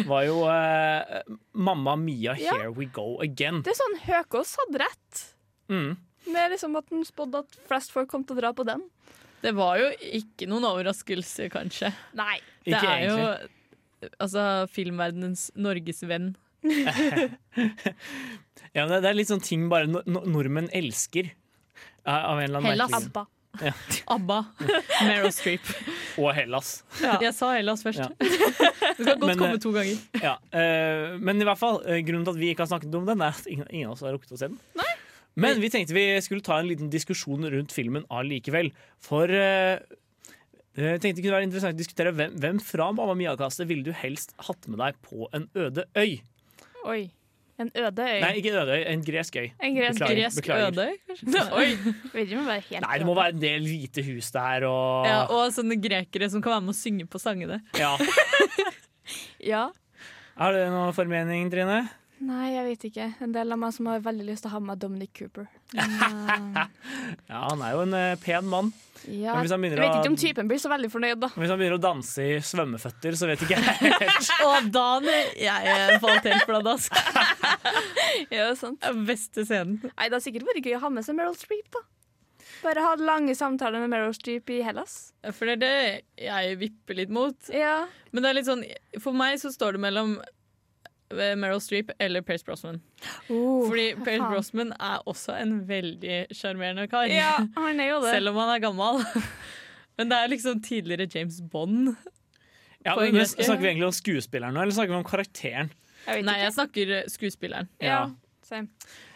[0.09, 1.21] var jo eh,
[1.53, 2.57] Mamma Mia, Ja.
[2.57, 3.61] Here We Go Again.
[3.65, 5.23] Det er sånn Høkås hadde rett.
[5.71, 5.91] Mm.
[6.33, 8.81] Med liksom at han spådde at flest folk kom til å dra på den.
[9.43, 11.93] Det var jo ikke noen overraskelse, kanskje.
[12.17, 12.39] Nei.
[12.65, 13.53] Det Ikke er jo egentlig.
[14.19, 16.35] Altså, filmverdenens norgesvenn.
[18.75, 21.31] Ja, men det, er litt sånn ting bare no no nordmenn elsker.
[22.05, 22.91] Av av en eller annen Hellas.
[22.93, 23.25] merkelig grunn.
[23.25, 23.25] Abba.
[24.15, 24.39] ABBA.
[25.07, 25.71] Meryl Streep.
[26.21, 26.71] Og Hellas.
[27.01, 28.03] Jeg sa Hellas først.
[28.03, 28.09] Ja.
[28.19, 30.03] Det skal godt Men, komme eh, to ganger.
[30.21, 33.07] Ja, eh, men i hvert fall, eh, grunnen til at vi ikke har snakket om
[33.09, 34.59] den, er at ingen, ingen av oss har rukket å se den.
[35.37, 38.71] Men vi tenkte vi skulle ta en liten diskusjon rundt filmen allikevel.
[39.05, 39.77] For eh,
[40.85, 43.93] jeg tenkte det kunne være interessant å diskutere hvem, hvem fra Mamma Mia-kastet ville du
[43.97, 46.19] helst hatt med deg på en øde øy?
[46.85, 46.99] Oi.
[47.57, 48.19] En øde øy.
[48.21, 49.47] Nei, ikke en øde øy, en gresk øy.
[49.65, 50.67] En gresk, Beklager, Gresk beklager.
[50.67, 51.45] øde, kanskje?
[51.57, 51.69] Oi.
[52.85, 56.43] Nei, det må være en del hvite hus der og Ja, og sånne grekere som
[56.45, 57.63] kan være med å synge på sangene.
[57.79, 57.95] Ja.
[59.39, 59.69] Ja.
[60.37, 61.77] Har du noen formening, Trine?
[62.25, 63.05] Nei, jeg vet ikke.
[63.21, 65.45] En del av meg som har veldig lyst til å ha med meg Dominic Cooper.
[65.77, 65.91] Men,
[66.33, 66.63] eh,
[67.29, 68.71] Ja, han er jo en uh, pen mann.
[69.05, 69.35] ja.
[69.37, 71.29] Jeg vet å- ikke om typen blir så veldig fornøyd, da.
[71.37, 74.31] Hvis han begynner å danse i svømmeføtter, så vet ikke jeg helt.
[74.47, 74.87] Og da
[75.37, 76.97] jeg falt helt pladask.
[78.33, 78.81] Ja, sant.
[79.07, 79.77] Beste scenen.
[79.83, 81.83] Nei, det har sikkert vært gøy å ha med seg Meryl Streep, da.
[82.63, 85.11] Bare ha lange samtaler med Meryl Streep i Hellas.
[85.37, 87.37] For det er det jeg vipper litt mot.
[87.53, 87.83] Ja.
[88.11, 88.63] Men det er litt sånn,
[89.03, 90.31] for meg så står det mellom eh,
[91.13, 92.81] Meryl Streep eller Pace Brosnan.
[93.29, 94.31] Oh, Fordi Pace Brosman.
[94.33, 97.07] Brosnan er også en veldig sjarmerende kar.
[97.11, 98.11] Ja, han er jo det.
[98.17, 99.03] Selv om han er gammel.
[99.97, 101.95] Men det er liksom tidligere James Bond.
[102.85, 105.71] Ja, men, snakker vi egentlig om skuespilleren nå, eller snakker vi om karakteren?
[106.05, 107.67] Jeg Nei, jeg snakker eh, skuespilleren.
[107.83, 108.03] Ja,
[108.45, 108.69] same.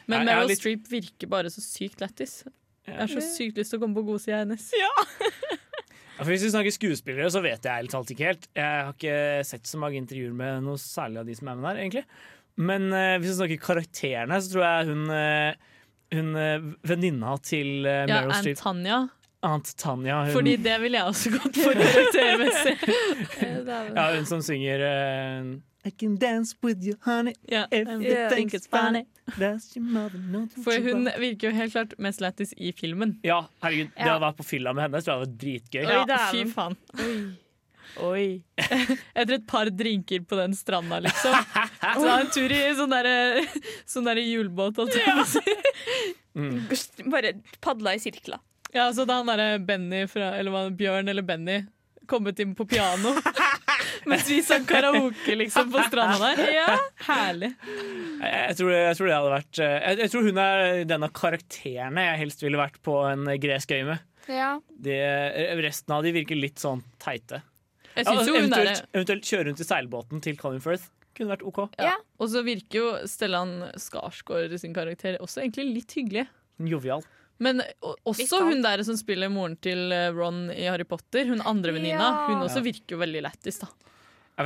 [0.10, 2.42] Men er Meryl litt- Streep virker bare så sykt lættis.
[2.90, 4.66] Jeg har så sykt lyst til å komme på godsida hennes.
[4.76, 4.90] Ja,
[6.18, 8.48] for Hvis vi snakker skuespillere, så vet jeg ærlig talt ikke helt.
[8.58, 11.70] Jeg har ikke sett så mange intervjuer med noe særlig av de som er med
[11.70, 12.06] der, egentlig.
[12.62, 15.80] Men eh, hvis vi snakker karakterene, så tror jeg hun, eh,
[16.18, 19.02] hun eh, venninna til uh, Ja, Meryl Streep Antanya.
[19.42, 20.20] Aunt Tanja.
[20.28, 22.76] Hun, Fordi det ville jeg også gått for karaktermessig.
[23.96, 25.48] ja, hun som synger eh,
[25.84, 27.34] I can dance with you, honey.
[27.50, 28.30] Yeah, If you yeah.
[28.30, 29.06] think it's funny.
[29.38, 33.16] That's your mother, not For hun virker jo helt klart mest lættis i filmen.
[33.26, 33.90] Ja, herregud.
[33.96, 34.18] Det Ja.
[34.18, 35.84] å være på fylla med henne tror jeg var dritgøy.
[35.90, 36.78] Ja, fy faen.
[37.98, 38.44] Oi.
[39.16, 41.34] Etter et par drinker på den stranda, liksom.
[41.98, 43.42] Så en tur i sånn derre
[43.90, 47.04] sånn der hjulbåt, holdt jeg på å si.
[47.12, 48.40] Bare padla i sirkler.
[48.72, 51.58] Ja, så da han derre Benny fra Eller hva, Bjørn eller Benny
[52.08, 53.12] kommet inn på piano.
[54.10, 56.54] Mens vi sang karaoke liksom på stranda der.
[56.56, 56.78] Ja,
[57.08, 57.52] Herlig.
[57.62, 61.06] Jeg, jeg, tror, jeg tror det hadde vært eh, jeg, jeg tror hun er den
[61.08, 64.08] av karakterene jeg helst ville vært på en gresk øy med.
[64.32, 64.52] Ja.
[64.70, 64.98] Det,
[65.62, 67.42] resten av de virker litt sånn teite.
[67.96, 70.90] Jeg Ja, er eventuelt, eventuelt kjøre rundt i seilbåten til Colin Firth.
[71.18, 71.66] Kunne vært OK.
[71.82, 71.98] ja.
[72.22, 76.24] Og så virker jo Stellan Skarsgård sin karakter også egentlig litt hyggelig.
[76.72, 77.04] Jovial.
[77.42, 77.60] Men
[78.06, 82.12] også hun der som spiller moren til eh, Ron i Harry Potter, hun andre venninna,
[82.14, 82.26] Ja.
[82.30, 83.68] hun også virker jo veldig lættis, da.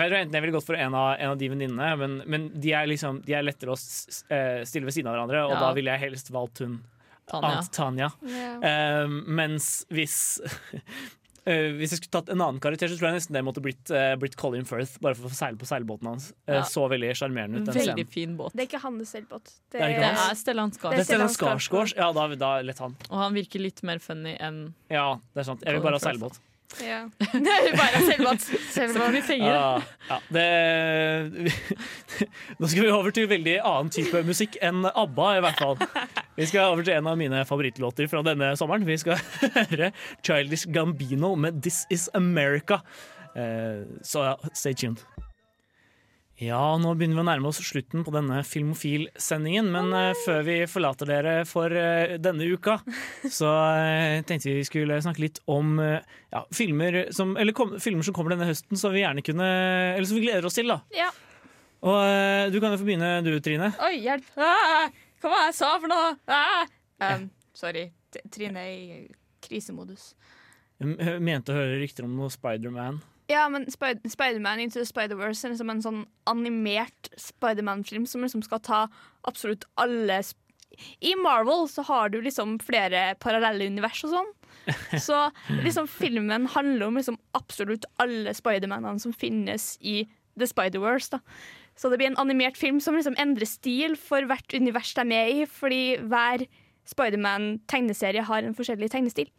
[0.02, 2.50] Jeg tror enten jeg ville gått for en av, en av de venninnene, men, men
[2.60, 5.46] de, er liksom, de er lettere å s- s- eh, stille ved siden av hverandre,
[5.46, 5.60] og Ja.
[5.60, 6.80] da ville jeg helst valgt hun
[7.28, 7.56] Tanja.
[7.58, 8.12] Aunt Tanja.
[8.22, 9.06] Yeah.
[9.06, 10.80] Uh, mens hvis uh,
[11.78, 14.16] Hvis jeg skulle tatt en annen karakter, så tror jeg nesten det måtte blitt, uh,
[14.18, 14.96] blitt Colin Firth.
[15.02, 16.32] Bare for å seile på seilbåten hans.
[16.50, 16.64] Ja.
[16.66, 17.66] Så veldig sjarmerende ut.
[17.68, 18.10] den Veldig scenen.
[18.14, 18.54] fin båt.
[18.58, 19.52] Det er ikke hans seilbåt.
[19.70, 21.93] Det Det er Det er Stellan Skarsgård, Stellan Stellan Skarsgård.
[21.98, 22.96] Ja, da, da lett han.
[23.12, 25.62] og han virker litt mer funny enn Ja, det er sant.
[25.66, 26.39] Jeg vil bare ha seilbåt.
[26.86, 27.01] Ja.
[27.32, 29.53] Det er bare vi penger.
[29.53, 30.45] Ja, ja, det
[32.59, 35.78] Nå skal vi over til veldig annen type musikk enn ABBA, i hvert fall.
[36.36, 38.86] Vi skal over til en av mine favorittlåter fra denne sommeren.
[38.88, 39.22] Vi skal
[39.72, 39.91] høre
[40.26, 42.82] Childish Gambino med 'This Is America'.
[43.36, 45.03] Eh, Så ja, stay tuned.
[46.36, 49.70] Ja, nå begynner vi å nærme oss slutten på denne Filmofil-sendingen.
[49.72, 52.76] Men eh, før vi forlater dere for eh, denne uka,
[53.38, 58.04] så eh, tenkte vi vi skulle snakke litt om ja, filmer, som, eller kom, filmer
[58.04, 59.48] som kommer denne høsten, som vi gjerne kunne
[59.96, 60.68] Eller som vi gleder oss til.
[60.74, 61.08] da Ja.
[61.86, 63.72] Og Du kan jo få begynne, du, Trine.
[63.88, 64.28] Oi, hjelp!
[64.36, 64.88] Ah,
[65.22, 66.14] hva var det jeg sa for noe?
[66.28, 66.66] Ah.
[67.14, 67.88] Um, sorry.
[68.34, 69.04] Trine er i
[69.46, 70.16] krisemodus.
[70.82, 73.00] Jeg mente å høre rykter om noe Spiderman.
[73.32, 78.44] Ja, men Spid Spiderman Into the Spider-Verse er liksom en sånn animert Spiderman-film som liksom
[78.46, 78.82] skal ta
[79.26, 80.42] absolutt alle sp
[81.02, 84.34] I Marvel så har du liksom flere parallelle univers og sånn.
[85.08, 85.18] Så
[85.62, 90.00] liksom filmen handler om liksom absolutt alle Spidermanene som finnes i
[90.40, 91.20] The Spider-Verse.
[91.76, 95.10] Så det blir en animert film som liksom endrer stil for hvert univers de er
[95.12, 96.48] med i, fordi hver
[96.90, 99.32] Spiderman-tegneserie har en forskjellig tegnestil.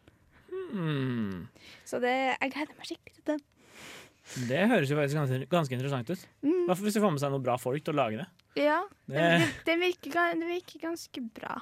[0.70, 1.46] Hmm.
[1.84, 3.38] Så det, jeg gleder meg skikkelig til det.
[4.48, 6.22] Det høres jo faktisk ganske, ganske interessant ut.
[6.42, 6.64] Mm.
[6.66, 8.26] Hva hvis de får med seg noen bra folk til å lage det?
[8.58, 9.26] Ja, det,
[9.66, 11.60] Det- virker, det virker ganske bra.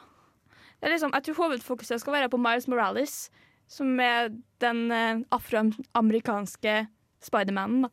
[0.81, 3.31] Det liksom, jeg tror hovedfokuset skal være på Miles Morales,
[3.69, 6.87] som er den eh, afroamerikanske
[7.25, 7.87] Spidermanen.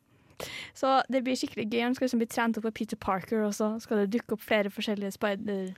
[0.74, 1.80] Så det blir skikkelig gøy.
[1.86, 4.42] Han skal liksom bli trent opp av Peter Parker, og så skal det dukke opp
[4.44, 5.72] flere forskjellige spider...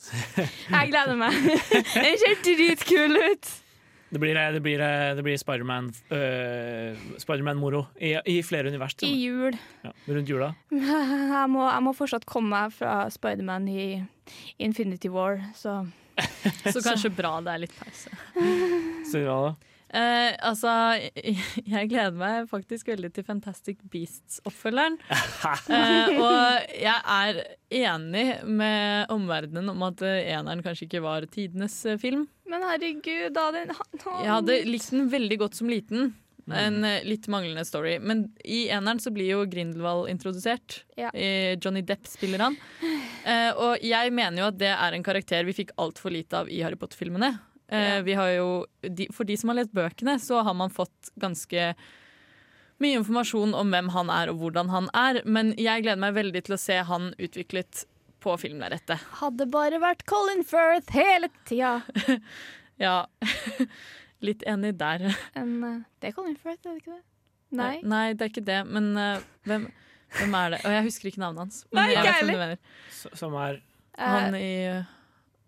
[0.70, 1.34] Jeg gleder meg.
[2.04, 3.50] Det ser dritkul ut!
[4.10, 4.82] Det blir, det blir,
[5.14, 8.96] det blir Spiderman øh, Spiderman-moro i, i flere univers.
[9.06, 9.54] I jul.
[9.86, 10.50] Ja, rundt jula.
[10.74, 14.02] Jeg må, jeg må fortsatt komme meg fra Spiderman i
[14.58, 15.84] Infinity War, så
[16.74, 18.10] Så kanskje bra det er litt pause.
[19.10, 19.69] Så, ja, da.
[19.90, 20.70] Eh, altså,
[21.74, 25.00] jeg gleder meg faktisk veldig til Fantastic Beasts-oppfølgeren.
[25.70, 27.38] Eh, og jeg er
[27.80, 32.26] enig med omverdenen om at eh, eneren kanskje ikke var tidenes eh, film.
[32.50, 36.12] Men herregud, da den Jeg hadde likt den veldig godt som liten.
[36.50, 37.96] En eh, litt manglende story.
[38.02, 40.82] Men i eneren så blir jo Grindelwald introdusert.
[40.98, 41.12] Ja.
[41.14, 42.58] Johnny Depp spiller han.
[42.82, 46.50] Eh, og jeg mener jo at det er en karakter vi fikk altfor lite av
[46.50, 47.34] i Harry Potter-filmene.
[47.70, 48.02] Eh, Ja.
[48.02, 48.48] vi har jo,
[48.82, 51.74] de, for de som har lest bøkene, så har man fått ganske
[52.80, 55.20] mye informasjon om hvem han er og hvordan han er.
[55.24, 57.84] Men jeg gleder meg veldig til å se han utviklet
[58.20, 59.00] på filmlerretet.
[59.20, 61.80] Hadde bare vært Colin Firth hele tida.
[62.80, 63.04] Ja,
[64.26, 65.02] litt enig der.
[65.36, 67.02] En, eh, det er Colin Firth, er det ikke det?
[67.58, 67.74] Nei.
[67.84, 68.60] Nei, det er ikke det.
[68.72, 69.66] Men uh, hvem,
[70.16, 70.60] hvem er det?
[70.64, 71.58] Og jeg husker ikke navnet hans.
[71.74, 73.12] Men Nei, jeg vet hvem du mener.
[73.20, 73.58] Som er
[74.00, 74.48] Han i
[74.78, 74.94] uh,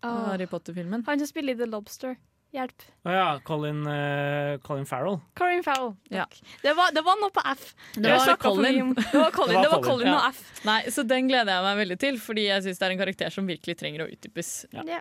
[0.02, 0.20] åh.
[0.32, 1.04] Harry Potter-filmen.
[1.06, 2.16] Han som spiller i The Lobster.
[2.52, 2.82] Hjelp.
[3.08, 5.16] Å ja, Colin, uh, Colin Farrell.
[5.40, 5.94] Colin Farrell.
[6.12, 6.26] Ja.
[6.60, 7.70] Det, var, det var noe på F.
[7.96, 8.92] Det var Colin.
[8.98, 10.42] Det var Colin, Det var Colin, og F.
[10.68, 13.32] Nei, så den gleder jeg meg veldig til, fordi jeg syns det er en karakter
[13.32, 14.52] som virkelig trenger å utdypes.
[14.76, 14.84] Ja.
[14.98, 15.00] Ja.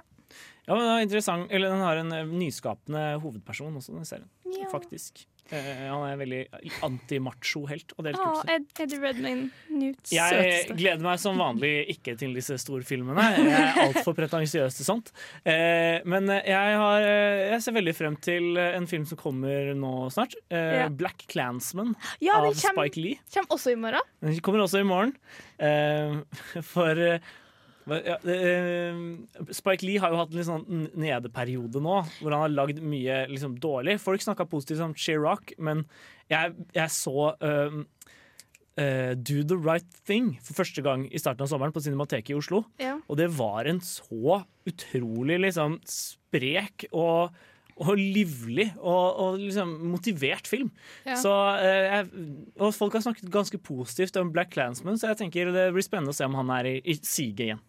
[0.63, 1.51] Ja, men den interessant.
[1.51, 4.29] Eller den har en eh, nyskapende hovedperson også, den serien.
[4.55, 4.69] Ja.
[4.71, 5.25] Faktisk.
[5.51, 6.41] Eh, han er en veldig
[6.85, 8.51] anti-macho-helt, og det er litt kult.
[8.53, 9.41] Ed, Eddie Redman,
[9.73, 10.11] Newt.
[10.13, 10.77] Jeg Søteste.
[10.79, 13.25] gleder meg som vanlig ikke til disse storfilmene.
[13.35, 15.11] Jeg er altfor pretensiøs til sånt.
[15.43, 19.91] Eh, men jeg, har, eh, jeg ser veldig frem til en film som kommer nå
[20.15, 20.37] snart.
[20.51, 20.87] Ja.
[20.87, 23.19] Black Clansman Ja, av kommer, Spike Lee.
[23.33, 24.07] kommer også i morgen.
[24.21, 25.15] Den kommer også i morgen.
[26.71, 26.95] For
[27.89, 28.99] ja, eh,
[29.53, 33.23] Spike Lee har jo hatt en litt sånn nedeperiode nå, hvor han har lagd mye
[33.31, 33.97] liksom, dårlig.
[34.03, 35.85] Folk snakka positivt om Chirac, men
[36.31, 37.81] jeg, jeg så uh,
[38.79, 42.39] uh, Do the Right Thing for første gang i starten av sommeren på Cinemateket i
[42.39, 42.63] Oslo.
[42.81, 42.97] Ja.
[43.07, 47.33] Og det var en så utrolig liksom sprek og,
[47.77, 50.69] og livlig og, og liksom motivert film.
[51.05, 51.15] Ja.
[51.21, 52.25] Så, eh, jeg,
[52.59, 56.13] og folk har snakket ganske positivt om Black Clansman, så jeg tenker det blir spennende
[56.13, 57.63] å se om han er i, i siget igjen.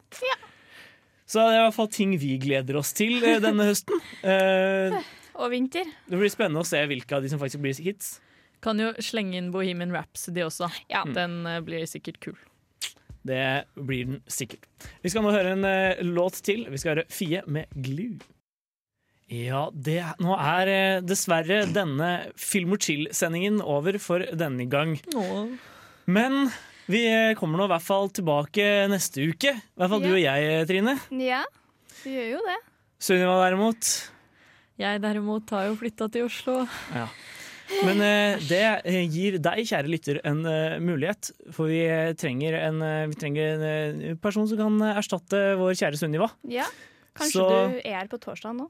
[1.32, 4.00] Så det er i hvert fall ting vi gleder oss til eh, denne høsten.
[4.32, 4.98] Eh,
[5.40, 5.88] Og vinter.
[6.10, 8.18] det blir spennende å se hvilke av de som faktisk blir hits.
[8.62, 10.68] Kan jo slenge inn Bohemian Rhapsody også.
[10.92, 11.00] Ja.
[11.08, 12.36] Den eh, blir sikkert kul.
[13.24, 14.66] Det blir den sikkert.
[15.02, 16.66] Vi skal nå høre en eh, låt til.
[16.70, 18.18] Vi skal høre Fie med Glue.
[19.32, 24.98] Ja, det, nå er eh, dessverre denne Film og chill-sendingen over for denne gang.
[26.04, 26.50] Men
[26.90, 29.54] vi eh, kommer nå i hvert fall tilbake neste uke.
[29.56, 30.98] I hvert fall du og jeg, Trine.
[31.16, 31.44] Ja,
[32.02, 32.58] vi gjør jo det.
[33.02, 33.92] Sunniva derimot.
[34.82, 36.58] Jeg derimot har jo flytta til Oslo.
[37.86, 41.30] Men eh, det eh, gir deg, kjære lytter, en uh, mulighet.
[41.56, 45.40] For vi eh, trenger en, uh, vi trenger en uh, person som kan eh, erstatte
[45.60, 46.28] vår kjære Sunniva.
[46.52, 46.68] Ja.
[47.16, 48.68] Kanskje Så- du er på torsdag nå?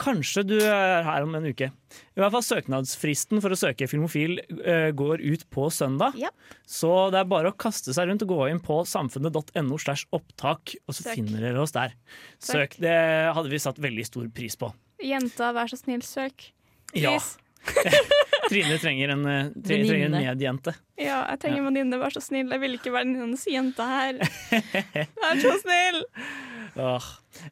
[0.00, 1.68] Kanskje du er her om en uke.
[1.68, 6.16] I hvert fall Søknadsfristen for å søke Filmofil eh, går ut på søndag.
[6.20, 6.30] Ja.
[6.64, 10.76] Så det er bare å kaste seg rundt og gå inn på samfunnet.no slash opptak,
[10.86, 11.12] og så Søk.
[11.18, 11.92] finner dere oss der.
[12.38, 12.54] Søk.
[12.54, 12.78] Søk.
[12.86, 12.96] Det
[13.36, 14.72] hadde vi satt veldig stor pris på.
[15.04, 16.50] Jenta, vær så snill, søk.
[16.96, 17.18] Ja.
[18.50, 20.74] Trine trenger en, eh, tre, trenger en medjente.
[21.00, 21.66] Ja, jeg trenger ja.
[21.68, 22.48] venninne, vær så snill.
[22.50, 24.20] Jeg vil ikke være hennes jente her.
[25.22, 26.02] Vær så snill!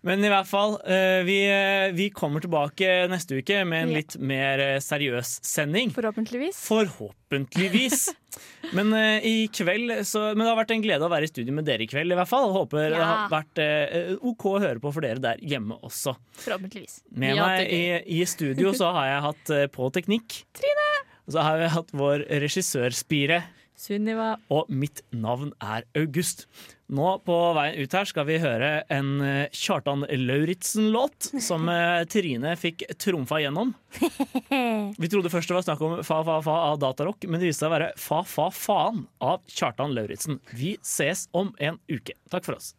[0.03, 4.16] Men i hvert fall, eh, vi, eh, vi kommer tilbake neste uke med en litt
[4.19, 5.93] mer eh, seriøs sending.
[5.95, 6.59] Forhåpentligvis.
[6.66, 8.09] Forhåpentligvis.
[8.77, 8.93] Men
[9.25, 11.83] i kveld så, Men det har vært en glede å være i studio med dere
[11.83, 12.12] i kveld.
[12.12, 13.61] i hvert fall Håper det har vært
[14.21, 16.14] OK å høre på for dere der hjemme også.
[16.45, 17.01] Forhåpentligvis.
[17.19, 17.83] Med meg i,
[18.19, 20.43] i studio så har jeg hatt på teknikk.
[20.59, 20.91] Trine!
[21.25, 23.43] Og så har vi hatt vår regissørspire.
[23.79, 24.33] Sunniva.
[24.51, 26.47] Og mitt navn er August.
[26.89, 32.55] Nå på veien ut her skal vi høre en eh, Kjartan Lauritzen-låt som eh, Trine
[32.59, 33.74] fikk trumfa gjennom.
[35.03, 37.64] Vi trodde først det var snakk om Fa Fa Fa av Datarock, men det viste
[37.64, 40.41] seg å være Fa Fa Faen av Kjartan Lauritzen.
[40.57, 42.16] Vi ses om en uke.
[42.33, 42.72] Takk for oss.